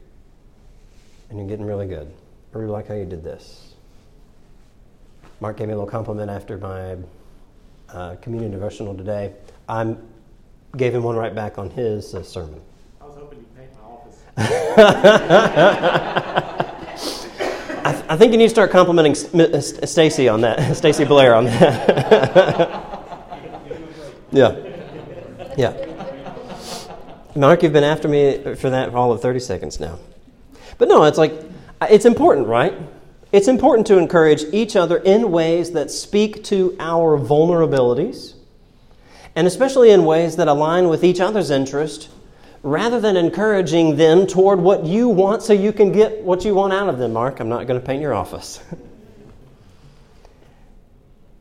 and 1.34 1.40
you're 1.40 1.48
getting 1.48 1.66
really 1.66 1.88
good. 1.88 2.06
I 2.54 2.58
really 2.58 2.70
like 2.70 2.86
how 2.86 2.94
you 2.94 3.04
did 3.04 3.24
this. 3.24 3.74
Mark 5.40 5.56
gave 5.56 5.66
me 5.66 5.72
a 5.74 5.76
little 5.76 5.90
compliment 5.90 6.30
after 6.30 6.56
my 6.58 6.96
uh, 7.88 8.14
communion 8.22 8.52
devotional 8.52 8.94
today. 8.94 9.32
I 9.68 9.96
gave 10.76 10.94
him 10.94 11.02
one 11.02 11.16
right 11.16 11.34
back 11.34 11.58
on 11.58 11.70
his 11.70 12.14
uh, 12.14 12.22
sermon. 12.22 12.60
I 13.00 13.06
was 13.06 13.16
hoping 13.16 13.40
you'd 13.40 13.56
paint 13.56 13.70
my 13.74 13.80
office. 13.80 14.22
I, 17.84 17.92
th- 17.92 18.04
I 18.08 18.16
think 18.16 18.30
you 18.30 18.38
need 18.38 18.44
to 18.44 18.50
start 18.50 18.70
complimenting 18.70 19.10
S- 19.12 19.34
M- 19.34 19.40
S- 19.40 19.90
Stacy 19.90 20.28
on 20.28 20.40
that, 20.42 20.76
Stacy 20.76 21.04
Blair 21.04 21.34
on 21.34 21.46
that. 21.46 21.88
yeah, 24.30 24.54
yeah. 25.58 25.74
Mark, 27.34 27.64
you've 27.64 27.72
been 27.72 27.82
after 27.82 28.06
me 28.06 28.54
for 28.54 28.70
that 28.70 28.92
for 28.92 28.98
all 28.98 29.10
of 29.10 29.20
30 29.20 29.40
seconds 29.40 29.80
now. 29.80 29.98
But 30.78 30.88
no, 30.88 31.04
it's 31.04 31.18
like, 31.18 31.32
it's 31.82 32.04
important, 32.04 32.46
right? 32.46 32.74
It's 33.32 33.48
important 33.48 33.86
to 33.88 33.98
encourage 33.98 34.44
each 34.52 34.76
other 34.76 34.98
in 34.98 35.32
ways 35.32 35.72
that 35.72 35.90
speak 35.90 36.44
to 36.44 36.76
our 36.78 37.18
vulnerabilities, 37.18 38.34
and 39.34 39.46
especially 39.46 39.90
in 39.90 40.04
ways 40.04 40.36
that 40.36 40.46
align 40.46 40.88
with 40.88 41.02
each 41.02 41.20
other's 41.20 41.50
interest, 41.50 42.10
rather 42.62 43.00
than 43.00 43.16
encouraging 43.16 43.96
them 43.96 44.26
toward 44.26 44.60
what 44.60 44.84
you 44.84 45.08
want 45.08 45.42
so 45.42 45.52
you 45.52 45.72
can 45.72 45.92
get 45.92 46.22
what 46.22 46.44
you 46.44 46.54
want 46.54 46.72
out 46.72 46.88
of 46.88 46.98
them, 46.98 47.12
Mark. 47.12 47.40
I'm 47.40 47.48
not 47.48 47.66
going 47.66 47.80
to 47.80 47.84
paint 47.84 48.00
your 48.00 48.14
office. 48.14 48.62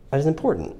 that 0.10 0.20
is 0.20 0.26
important. 0.26 0.76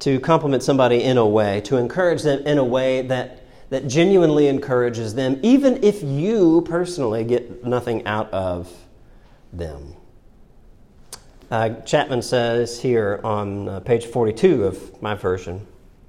To 0.00 0.18
compliment 0.20 0.64
somebody 0.64 1.04
in 1.04 1.18
a 1.18 1.26
way, 1.26 1.60
to 1.62 1.76
encourage 1.76 2.22
them 2.22 2.44
in 2.46 2.58
a 2.58 2.64
way 2.64 3.02
that 3.02 3.41
that 3.72 3.88
genuinely 3.88 4.48
encourages 4.48 5.14
them, 5.14 5.40
even 5.42 5.82
if 5.82 6.02
you 6.02 6.60
personally 6.68 7.24
get 7.24 7.64
nothing 7.64 8.06
out 8.06 8.30
of 8.30 8.70
them. 9.50 9.96
Uh, 11.50 11.70
Chapman 11.80 12.20
says 12.20 12.82
here 12.82 13.18
on 13.24 13.70
uh, 13.70 13.80
page 13.80 14.04
42 14.04 14.64
of 14.64 15.00
my 15.00 15.14
version, 15.14 15.66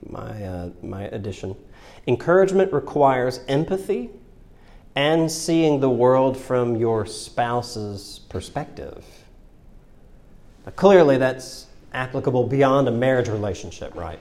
my, 0.10 0.43
uh, 0.43 0.69
my 0.82 1.04
edition 1.04 1.56
encouragement 2.06 2.73
requires 2.73 3.39
empathy 3.47 4.10
and 4.97 5.32
seeing 5.32 5.80
the 5.80 5.89
world 5.89 6.36
from 6.36 6.76
your 6.76 7.06
spouse's 7.06 8.19
perspective. 8.28 9.06
Now, 10.65 10.73
clearly, 10.73 11.15
that's 11.15 11.67
applicable 11.93 12.45
beyond 12.45 12.89
a 12.89 12.91
marriage 12.91 13.30
relationship, 13.30 13.95
right? 13.95 14.19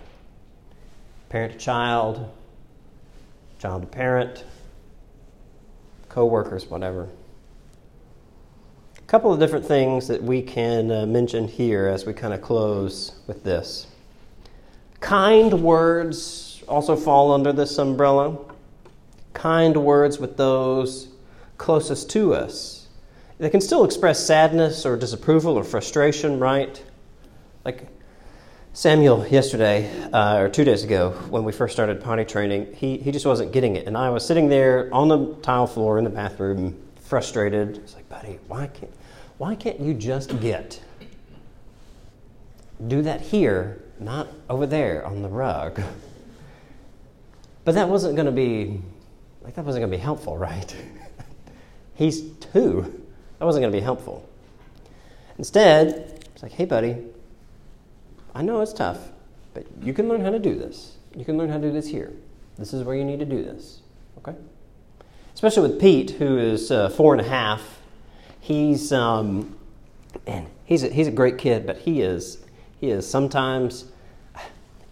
Parent 1.28 1.54
to 1.54 1.58
child, 1.58 2.30
child 3.62 3.82
to 3.82 3.86
parent, 3.86 4.44
co 6.08 6.26
workers, 6.26 6.66
whatever. 6.66 7.08
A 8.98 9.02
couple 9.02 9.32
of 9.32 9.38
different 9.38 9.64
things 9.64 10.08
that 10.08 10.20
we 10.20 10.42
can 10.42 10.90
uh, 10.90 11.06
mention 11.06 11.46
here 11.46 11.86
as 11.86 12.04
we 12.04 12.12
kind 12.12 12.34
of 12.34 12.42
close 12.42 13.12
with 13.28 13.44
this. 13.44 13.86
Kind 14.98 15.62
words 15.62 16.64
also 16.66 16.96
fall 16.96 17.30
under 17.30 17.52
this 17.52 17.78
umbrella. 17.78 18.36
Kind 19.32 19.76
words 19.76 20.18
with 20.18 20.36
those 20.36 21.10
closest 21.56 22.10
to 22.10 22.34
us. 22.34 22.88
They 23.38 23.48
can 23.48 23.60
still 23.60 23.84
express 23.84 24.26
sadness 24.26 24.84
or 24.84 24.96
disapproval 24.96 25.56
or 25.56 25.62
frustration, 25.62 26.40
right? 26.40 26.82
Like 27.64 27.86
Samuel 28.74 29.26
yesterday, 29.26 29.90
uh, 30.14 30.38
or 30.38 30.48
two 30.48 30.64
days 30.64 30.82
ago, 30.82 31.10
when 31.28 31.44
we 31.44 31.52
first 31.52 31.74
started 31.74 32.00
potty 32.00 32.24
training, 32.24 32.72
he, 32.72 32.96
he 32.96 33.12
just 33.12 33.26
wasn't 33.26 33.52
getting 33.52 33.76
it. 33.76 33.86
And 33.86 33.98
I 33.98 34.08
was 34.08 34.26
sitting 34.26 34.48
there 34.48 34.88
on 34.94 35.08
the 35.08 35.34
tile 35.42 35.66
floor 35.66 35.98
in 35.98 36.04
the 36.04 36.10
bathroom, 36.10 36.80
frustrated. 37.02 37.76
It's 37.76 37.94
like, 37.94 38.08
buddy, 38.08 38.38
why 38.48 38.68
can't, 38.68 38.90
why 39.36 39.56
can't 39.56 39.78
you 39.78 39.92
just 39.92 40.40
get? 40.40 40.80
Do 42.86 43.02
that 43.02 43.20
here, 43.20 43.84
not 44.00 44.28
over 44.48 44.66
there 44.66 45.04
on 45.04 45.22
the 45.22 45.28
rug. 45.28 45.80
But 47.64 47.76
that 47.76 47.88
wasn't 47.88 48.16
going 48.16 48.26
to 48.26 48.32
be, 48.32 48.82
like, 49.42 49.54
that 49.54 49.64
wasn't 49.64 49.82
going 49.82 49.92
to 49.92 49.96
be 49.96 50.02
helpful, 50.02 50.36
right? 50.36 50.74
He's 51.94 52.22
two. 52.52 53.04
That 53.38 53.44
wasn't 53.44 53.62
going 53.62 53.72
to 53.72 53.78
be 53.78 53.84
helpful. 53.84 54.28
Instead, 55.38 56.24
it's 56.34 56.42
like, 56.42 56.50
hey, 56.50 56.64
buddy, 56.64 56.96
I 58.34 58.42
know 58.42 58.60
it's 58.60 58.72
tough, 58.72 59.10
but 59.54 59.66
you 59.82 59.92
can 59.92 60.08
learn 60.08 60.22
how 60.22 60.30
to 60.30 60.38
do 60.38 60.54
this. 60.54 60.96
You 61.14 61.24
can 61.24 61.36
learn 61.36 61.48
how 61.48 61.56
to 61.56 61.62
do 61.62 61.72
this 61.72 61.88
here. 61.88 62.12
This 62.58 62.72
is 62.72 62.82
where 62.84 62.94
you 62.94 63.04
need 63.04 63.18
to 63.18 63.26
do 63.26 63.42
this. 63.42 63.80
Okay? 64.18 64.36
Especially 65.34 65.68
with 65.68 65.80
Pete, 65.80 66.12
who 66.12 66.38
is 66.38 66.70
uh, 66.70 66.88
four 66.90 67.14
and 67.14 67.20
a 67.20 67.28
half. 67.28 67.80
He's 68.40 68.92
um, 68.92 69.56
and 70.26 70.46
he's 70.64 70.82
a, 70.82 70.88
he's 70.88 71.06
a 71.06 71.12
great 71.12 71.38
kid, 71.38 71.66
but 71.66 71.78
he 71.78 72.00
is 72.00 72.44
he 72.80 72.90
is 72.90 73.08
sometimes. 73.08 73.86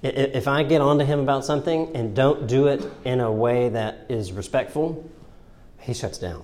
If 0.02 0.48
I 0.48 0.62
get 0.62 0.80
onto 0.80 1.04
him 1.04 1.20
about 1.20 1.44
something 1.44 1.94
and 1.94 2.16
don't 2.16 2.46
do 2.46 2.68
it 2.68 2.90
in 3.04 3.20
a 3.20 3.30
way 3.30 3.68
that 3.68 4.06
is 4.08 4.32
respectful, 4.32 5.10
he 5.78 5.92
shuts 5.92 6.16
down. 6.16 6.42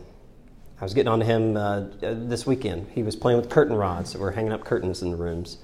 I 0.78 0.84
was 0.84 0.92
getting 0.92 1.08
onto 1.08 1.24
him 1.24 1.56
uh, 1.56 1.84
this 2.00 2.46
weekend. 2.46 2.86
He 2.94 3.02
was 3.02 3.16
playing 3.16 3.40
with 3.40 3.48
curtain 3.48 3.74
rods. 3.74 4.10
So 4.10 4.18
we're 4.18 4.32
hanging 4.32 4.52
up 4.52 4.62
curtains 4.62 5.00
in 5.00 5.10
the 5.10 5.16
rooms. 5.16 5.56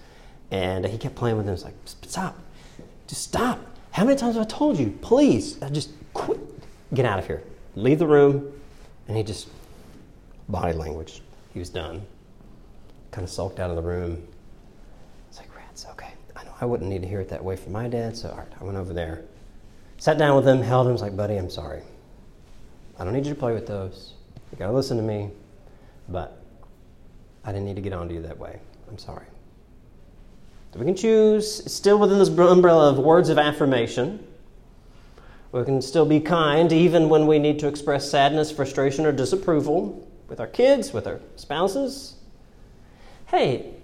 And 0.53 0.85
he 0.85 0.99
kept 0.99 1.15
playing 1.15 1.39
with 1.39 1.47
them. 1.47 1.55
It's 1.55 1.65
like, 1.65 1.75
stop. 1.85 2.39
Just 3.09 3.23
stop. 3.23 3.59
How 3.91 4.05
many 4.05 4.19
times 4.19 4.37
have 4.37 4.47
I 4.47 4.49
told 4.49 4.79
you? 4.79 4.97
Please, 5.01 5.55
just 5.73 5.91
quit. 6.13 6.39
Get 6.93 7.07
out 7.07 7.19
of 7.19 7.27
here. 7.27 7.43
Leave 7.75 7.99
the 7.99 8.07
room. 8.07 8.53
And 9.09 9.17
he 9.17 9.23
just, 9.23 9.49
body 10.51 10.75
language. 10.75 11.23
He 11.55 11.59
was 11.59 11.71
done. 11.71 12.03
Kind 13.11 13.25
of 13.25 13.31
sulked 13.31 13.61
out 13.61 13.71
of 13.71 13.77
the 13.77 13.83
room. 13.83 14.23
It's 15.31 15.39
like, 15.39 15.55
rats, 15.57 15.87
okay. 15.93 16.13
I 16.37 16.45
know 16.45 16.53
I 16.61 16.67
wouldn't 16.67 16.91
need 16.91 17.01
to 17.01 17.09
hear 17.09 17.21
it 17.21 17.31
that 17.31 17.43
way 17.43 17.57
from 17.57 17.73
my 17.73 17.89
dad, 17.89 18.15
so 18.15 18.29
all 18.29 18.37
right, 18.37 18.53
I 18.61 18.65
went 18.65 18.77
over 18.77 18.93
there. 18.93 19.23
Sat 19.97 20.19
down 20.19 20.37
with 20.37 20.47
him, 20.47 20.61
held 20.61 20.87
him, 20.87 20.93
was 20.93 21.03
like, 21.03 21.17
buddy, 21.17 21.37
I'm 21.37 21.51
sorry. 21.51 21.83
I 22.99 23.05
don't 23.05 23.15
need 23.15 23.25
you 23.25 23.33
to 23.33 23.39
play 23.39 23.55
with 23.55 23.67
those. 23.67 24.13
You 24.51 24.59
gotta 24.59 24.73
listen 24.73 24.99
to 24.99 25.03
me, 25.03 25.31
but 26.09 26.43
I 27.43 27.53
didn't 27.53 27.65
need 27.65 27.77
to 27.77 27.83
get 27.83 27.95
onto 27.95 28.15
you 28.15 28.23
that 28.23 28.39
way. 28.39 28.61
I'm 28.91 28.99
sorry. 28.99 29.27
So 30.73 30.81
we 30.81 30.87
can 30.87 30.97
choose, 30.97 31.71
still 31.71 31.99
within 31.99 32.19
this 32.19 32.29
umbrella 32.29 32.91
of 32.91 32.99
words 32.99 33.29
of 33.29 33.39
affirmation. 33.39 34.27
We 35.53 35.65
can 35.65 35.83
still 35.83 36.07
be 36.07 36.19
kind 36.19 36.73
even 36.73 37.11
when 37.11 37.27
we 37.27 37.39
need 37.39 37.59
to 37.59 37.69
express 37.69 38.11
sadness, 38.11 38.51
frustration, 38.51 39.05
or 39.05 39.13
disapproval 39.13 40.09
with 40.29 40.41
our 40.41 40.47
kids, 40.47 40.95
with 40.95 41.07
our 41.07 41.21
spouses. 41.37 42.15
Hey, 43.27 43.75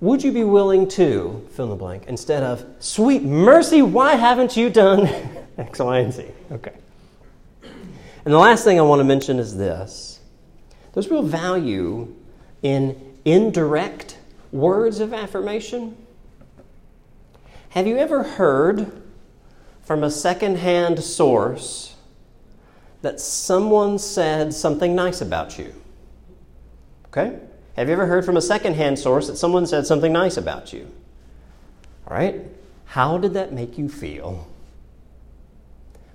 would 0.00 0.22
you 0.22 0.32
be 0.32 0.44
willing 0.44 0.88
to 0.88 1.46
fill 1.50 1.66
in 1.66 1.70
the 1.70 1.76
blank 1.76 2.04
instead 2.06 2.42
of, 2.42 2.64
sweet 2.78 3.22
mercy, 3.22 3.82
why 3.82 4.14
haven't 4.14 4.56
you 4.56 4.70
done 4.70 5.06
X, 5.58 5.78
Y, 5.78 5.98
and 5.98 6.12
Z? 6.12 6.24
Okay. 6.52 6.72
And 7.62 8.32
the 8.32 8.38
last 8.38 8.64
thing 8.64 8.78
I 8.78 8.82
want 8.82 9.00
to 9.00 9.04
mention 9.04 9.38
is 9.38 9.56
this 9.56 10.20
there's 10.94 11.10
real 11.10 11.22
value 11.22 12.14
in 12.62 13.14
indirect 13.26 14.18
words 14.52 15.00
of 15.00 15.12
affirmation. 15.12 15.96
Have 17.70 17.86
you 17.86 17.98
ever 17.98 18.22
heard 18.22 18.90
from 19.82 20.02
a 20.02 20.10
secondhand 20.10 21.02
source 21.02 21.96
that 23.02 23.20
someone 23.20 23.98
said 23.98 24.54
something 24.54 24.94
nice 24.94 25.20
about 25.20 25.58
you? 25.58 25.74
Okay? 27.06 27.38
Have 27.76 27.88
you 27.88 27.92
ever 27.92 28.06
heard 28.06 28.24
from 28.24 28.36
a 28.36 28.42
secondhand 28.42 28.98
source 28.98 29.28
that 29.28 29.36
someone 29.36 29.66
said 29.66 29.86
something 29.86 30.12
nice 30.12 30.36
about 30.36 30.72
you? 30.72 30.90
All 32.06 32.16
right? 32.16 32.40
How 32.86 33.18
did 33.18 33.34
that 33.34 33.52
make 33.52 33.78
you 33.78 33.88
feel? 33.88 34.48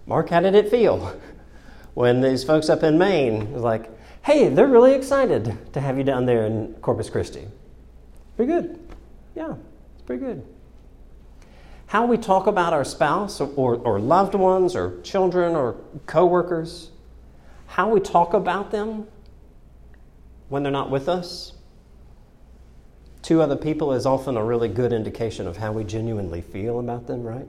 Mark, 0.05 0.29
how 0.29 0.39
did 0.39 0.55
it 0.55 0.69
feel 0.69 1.19
when 1.93 2.21
these 2.21 2.43
folks 2.43 2.69
up 2.69 2.83
in 2.83 2.97
Maine 2.97 3.53
was 3.53 3.61
like, 3.61 3.89
hey, 4.23 4.49
they're 4.49 4.67
really 4.67 4.93
excited 4.93 5.57
to 5.73 5.79
have 5.79 5.97
you 5.97 6.03
down 6.03 6.25
there 6.25 6.45
in 6.45 6.73
Corpus 6.81 7.09
Christi? 7.09 7.47
Pretty 8.35 8.51
good. 8.51 8.79
Yeah, 9.35 9.53
it's 9.93 10.03
pretty 10.03 10.23
good. 10.23 10.43
How 11.93 12.07
we 12.07 12.17
talk 12.17 12.47
about 12.47 12.73
our 12.73 12.83
spouse 12.83 13.39
or, 13.39 13.75
or, 13.75 13.99
loved 13.99 14.33
ones 14.33 14.75
or 14.75 14.99
children 15.03 15.55
or 15.55 15.75
coworkers, 16.07 16.89
how 17.67 17.87
we 17.89 17.99
talk 17.99 18.33
about 18.33 18.71
them 18.71 19.05
when 20.49 20.63
they're 20.63 20.71
not 20.71 20.89
with 20.89 21.07
us 21.07 21.53
to 23.21 23.43
other 23.43 23.55
people 23.55 23.93
is 23.93 24.07
often 24.07 24.37
a 24.37 24.43
really 24.43 24.69
good 24.69 24.91
indication 24.91 25.45
of 25.45 25.57
how 25.57 25.71
we 25.71 25.83
genuinely 25.83 26.41
feel 26.41 26.79
about 26.79 27.05
them, 27.05 27.21
right? 27.21 27.45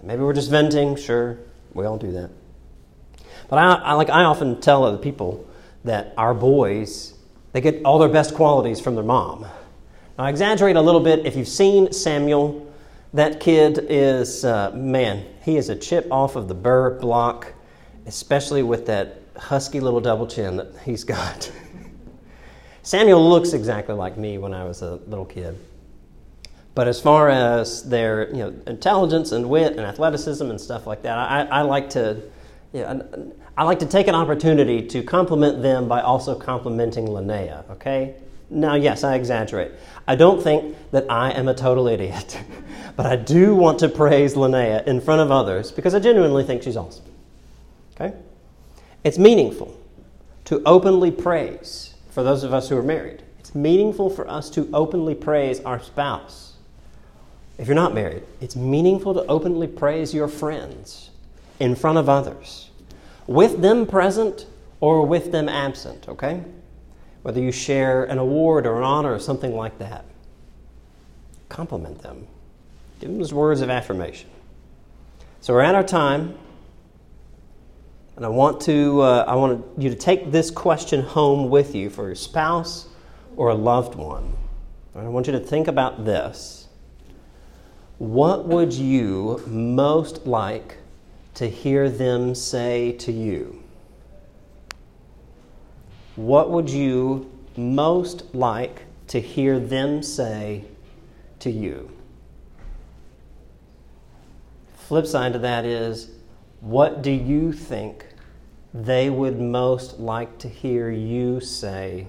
Maybe 0.00 0.22
we're 0.22 0.32
just 0.32 0.48
venting, 0.48 0.94
sure, 0.94 1.40
we 1.72 1.86
all 1.86 1.98
do 1.98 2.12
that. 2.12 2.30
But 3.48 3.56
I, 3.56 3.74
I 3.74 3.92
like 3.94 4.10
I 4.10 4.22
often 4.22 4.60
tell 4.60 4.84
other 4.84 4.98
people 4.98 5.44
that 5.82 6.14
our 6.16 6.34
boys 6.34 7.14
they 7.52 7.60
get 7.60 7.82
all 7.84 7.98
their 7.98 8.08
best 8.08 8.36
qualities 8.36 8.80
from 8.80 8.94
their 8.94 9.02
mom. 9.02 9.44
I 10.16 10.28
exaggerate 10.28 10.76
a 10.76 10.80
little 10.80 11.00
bit. 11.00 11.26
If 11.26 11.34
you've 11.34 11.48
seen 11.48 11.92
Samuel, 11.92 12.72
that 13.14 13.40
kid 13.40 13.86
is 13.88 14.44
uh, 14.44 14.70
man. 14.72 15.24
He 15.42 15.56
is 15.56 15.70
a 15.70 15.76
chip 15.76 16.06
off 16.10 16.36
of 16.36 16.46
the 16.46 16.54
Burr 16.54 16.98
block, 17.00 17.52
especially 18.06 18.62
with 18.62 18.86
that 18.86 19.22
husky 19.36 19.80
little 19.80 20.00
double 20.00 20.28
chin 20.28 20.58
that 20.58 20.72
he's 20.84 21.02
got. 21.14 21.50
Samuel 22.84 23.28
looks 23.28 23.54
exactly 23.54 23.94
like 23.94 24.16
me 24.16 24.38
when 24.38 24.54
I 24.54 24.64
was 24.64 24.82
a 24.82 24.96
little 25.06 25.24
kid. 25.24 25.58
But 26.76 26.86
as 26.86 27.00
far 27.00 27.28
as 27.28 27.88
their 27.88 28.28
you 28.30 28.38
know, 28.38 28.54
intelligence 28.66 29.32
and 29.32 29.48
wit 29.48 29.72
and 29.72 29.80
athleticism 29.80 30.48
and 30.48 30.60
stuff 30.60 30.86
like 30.86 31.02
that, 31.02 31.18
I, 31.18 31.42
I 31.44 31.62
like 31.62 31.90
to 31.90 32.22
you 32.72 32.80
know, 32.82 33.32
I 33.56 33.64
like 33.64 33.78
to 33.80 33.86
take 33.86 34.08
an 34.08 34.14
opportunity 34.14 34.86
to 34.88 35.02
compliment 35.02 35.62
them 35.62 35.88
by 35.88 36.02
also 36.02 36.34
complimenting 36.36 37.06
Linnea, 37.06 37.68
okay? 37.70 38.16
Now, 38.54 38.76
yes, 38.76 39.02
I 39.02 39.16
exaggerate. 39.16 39.72
I 40.06 40.14
don't 40.14 40.42
think 40.42 40.76
that 40.92 41.10
I 41.10 41.32
am 41.32 41.48
a 41.48 41.54
total 41.54 41.88
idiot, 41.88 42.40
but 42.96 43.04
I 43.04 43.16
do 43.16 43.54
want 43.54 43.80
to 43.80 43.88
praise 43.88 44.34
Linnea 44.34 44.86
in 44.86 45.00
front 45.00 45.20
of 45.20 45.32
others 45.32 45.72
because 45.72 45.94
I 45.94 45.98
genuinely 45.98 46.44
think 46.44 46.62
she's 46.62 46.76
awesome. 46.76 47.04
Okay? 47.94 48.14
It's 49.02 49.18
meaningful 49.18 49.76
to 50.46 50.62
openly 50.64 51.10
praise 51.10 51.94
for 52.10 52.22
those 52.22 52.44
of 52.44 52.54
us 52.54 52.68
who 52.68 52.76
are 52.76 52.82
married. 52.82 53.22
It's 53.40 53.54
meaningful 53.54 54.08
for 54.08 54.28
us 54.28 54.48
to 54.50 54.70
openly 54.72 55.16
praise 55.16 55.60
our 55.60 55.80
spouse. 55.80 56.54
If 57.58 57.66
you're 57.66 57.74
not 57.74 57.92
married, 57.92 58.22
it's 58.40 58.56
meaningful 58.56 59.14
to 59.14 59.24
openly 59.26 59.66
praise 59.66 60.14
your 60.14 60.28
friends 60.28 61.10
in 61.58 61.74
front 61.74 61.98
of 61.98 62.08
others, 62.08 62.70
with 63.26 63.62
them 63.62 63.86
present 63.86 64.46
or 64.80 65.06
with 65.06 65.32
them 65.32 65.48
absent, 65.48 66.08
okay? 66.08 66.42
Whether 67.24 67.40
you 67.40 67.52
share 67.52 68.04
an 68.04 68.18
award 68.18 68.66
or 68.66 68.76
an 68.76 68.84
honor 68.84 69.14
or 69.14 69.18
something 69.18 69.56
like 69.56 69.78
that, 69.78 70.04
compliment 71.48 72.02
them. 72.02 72.26
Give 73.00 73.16
them 73.16 73.34
words 73.34 73.62
of 73.62 73.70
affirmation. 73.70 74.28
So 75.40 75.54
we're 75.54 75.62
at 75.62 75.74
our 75.74 75.82
time, 75.82 76.36
and 78.16 78.26
I 78.26 78.28
want 78.28 78.60
to 78.62 79.00
uh, 79.00 79.24
I 79.26 79.36
want 79.36 79.64
you 79.78 79.88
to 79.88 79.96
take 79.96 80.32
this 80.32 80.50
question 80.50 81.00
home 81.00 81.48
with 81.48 81.74
you 81.74 81.88
for 81.88 82.04
your 82.04 82.14
spouse 82.14 82.88
or 83.38 83.48
a 83.48 83.54
loved 83.54 83.94
one. 83.94 84.34
I 84.94 85.08
want 85.08 85.26
you 85.26 85.32
to 85.32 85.40
think 85.40 85.66
about 85.66 86.04
this. 86.04 86.68
What 87.96 88.44
would 88.44 88.74
you 88.74 89.42
most 89.46 90.26
like 90.26 90.76
to 91.36 91.48
hear 91.48 91.88
them 91.88 92.34
say 92.34 92.92
to 92.98 93.10
you? 93.10 93.63
What 96.16 96.50
would 96.50 96.70
you 96.70 97.30
most 97.56 98.34
like 98.34 98.82
to 99.08 99.20
hear 99.20 99.58
them 99.58 100.02
say 100.02 100.64
to 101.40 101.50
you? 101.50 101.90
Flip 104.76 105.06
side 105.06 105.32
to 105.32 105.38
that 105.40 105.64
is, 105.64 106.10
what 106.60 107.02
do 107.02 107.10
you 107.10 107.52
think 107.52 108.06
they 108.72 109.10
would 109.10 109.40
most 109.40 109.98
like 109.98 110.38
to 110.38 110.48
hear 110.48 110.90
you 110.90 111.40
say 111.40 112.06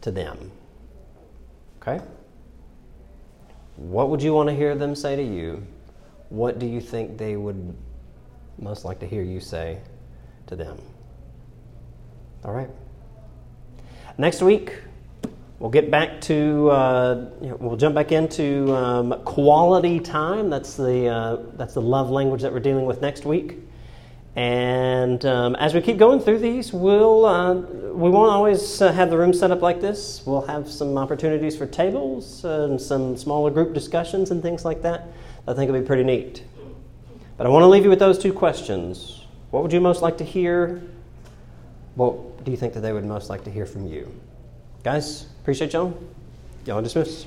to 0.00 0.10
them? 0.10 0.50
Okay? 1.80 2.02
What 3.76 4.10
would 4.10 4.22
you 4.22 4.34
want 4.34 4.48
to 4.48 4.54
hear 4.54 4.74
them 4.74 4.94
say 4.94 5.16
to 5.16 5.22
you? 5.22 5.66
What 6.28 6.58
do 6.58 6.66
you 6.66 6.80
think 6.80 7.18
they 7.18 7.36
would 7.36 7.76
most 8.58 8.84
like 8.84 8.98
to 9.00 9.06
hear 9.06 9.22
you 9.22 9.40
say 9.40 9.80
to 10.46 10.56
them? 10.56 10.78
All 12.44 12.52
right. 12.52 12.70
Next 14.18 14.42
week, 14.42 14.74
we'll 15.58 15.70
get 15.70 15.90
back 15.90 16.20
to, 16.22 16.70
uh, 16.70 17.30
you 17.40 17.48
know, 17.48 17.56
we'll 17.60 17.76
jump 17.76 17.94
back 17.94 18.12
into 18.12 18.74
um, 18.74 19.22
quality 19.24 20.00
time. 20.00 20.50
That's 20.50 20.76
the, 20.76 21.08
uh, 21.08 21.36
that's 21.54 21.74
the 21.74 21.80
love 21.80 22.10
language 22.10 22.42
that 22.42 22.52
we're 22.52 22.60
dealing 22.60 22.84
with 22.84 23.00
next 23.00 23.24
week. 23.24 23.56
And 24.36 25.24
um, 25.24 25.54
as 25.56 25.72
we 25.72 25.80
keep 25.80 25.96
going 25.96 26.20
through 26.20 26.40
these, 26.40 26.72
we'll, 26.72 27.24
uh, 27.24 27.54
we 27.54 28.10
won't 28.10 28.30
always 28.30 28.82
uh, 28.82 28.92
have 28.92 29.08
the 29.08 29.16
room 29.16 29.32
set 29.32 29.50
up 29.50 29.62
like 29.62 29.80
this. 29.80 30.22
We'll 30.26 30.46
have 30.46 30.70
some 30.70 30.98
opportunities 30.98 31.56
for 31.56 31.66
tables 31.66 32.44
and 32.44 32.80
some 32.80 33.16
smaller 33.16 33.50
group 33.50 33.72
discussions 33.72 34.30
and 34.30 34.42
things 34.42 34.64
like 34.64 34.82
that. 34.82 35.08
I 35.48 35.54
think 35.54 35.70
it'll 35.70 35.80
be 35.80 35.86
pretty 35.86 36.04
neat. 36.04 36.44
But 37.38 37.46
I 37.46 37.50
want 37.50 37.62
to 37.62 37.66
leave 37.66 37.84
you 37.84 37.90
with 37.90 37.98
those 37.98 38.18
two 38.18 38.32
questions. 38.32 39.24
What 39.50 39.62
would 39.62 39.72
you 39.72 39.80
most 39.80 40.02
like 40.02 40.18
to 40.18 40.24
hear? 40.24 40.82
What 41.94 42.31
do 42.44 42.50
you 42.50 42.56
think 42.56 42.74
that 42.74 42.80
they 42.80 42.92
would 42.92 43.04
most 43.04 43.30
like 43.30 43.44
to 43.44 43.50
hear 43.50 43.66
from 43.66 43.86
you? 43.86 44.12
Guys, 44.82 45.26
appreciate 45.40 45.72
y'all. 45.72 45.96
Y'all 46.66 46.82
dismissed. 46.82 47.26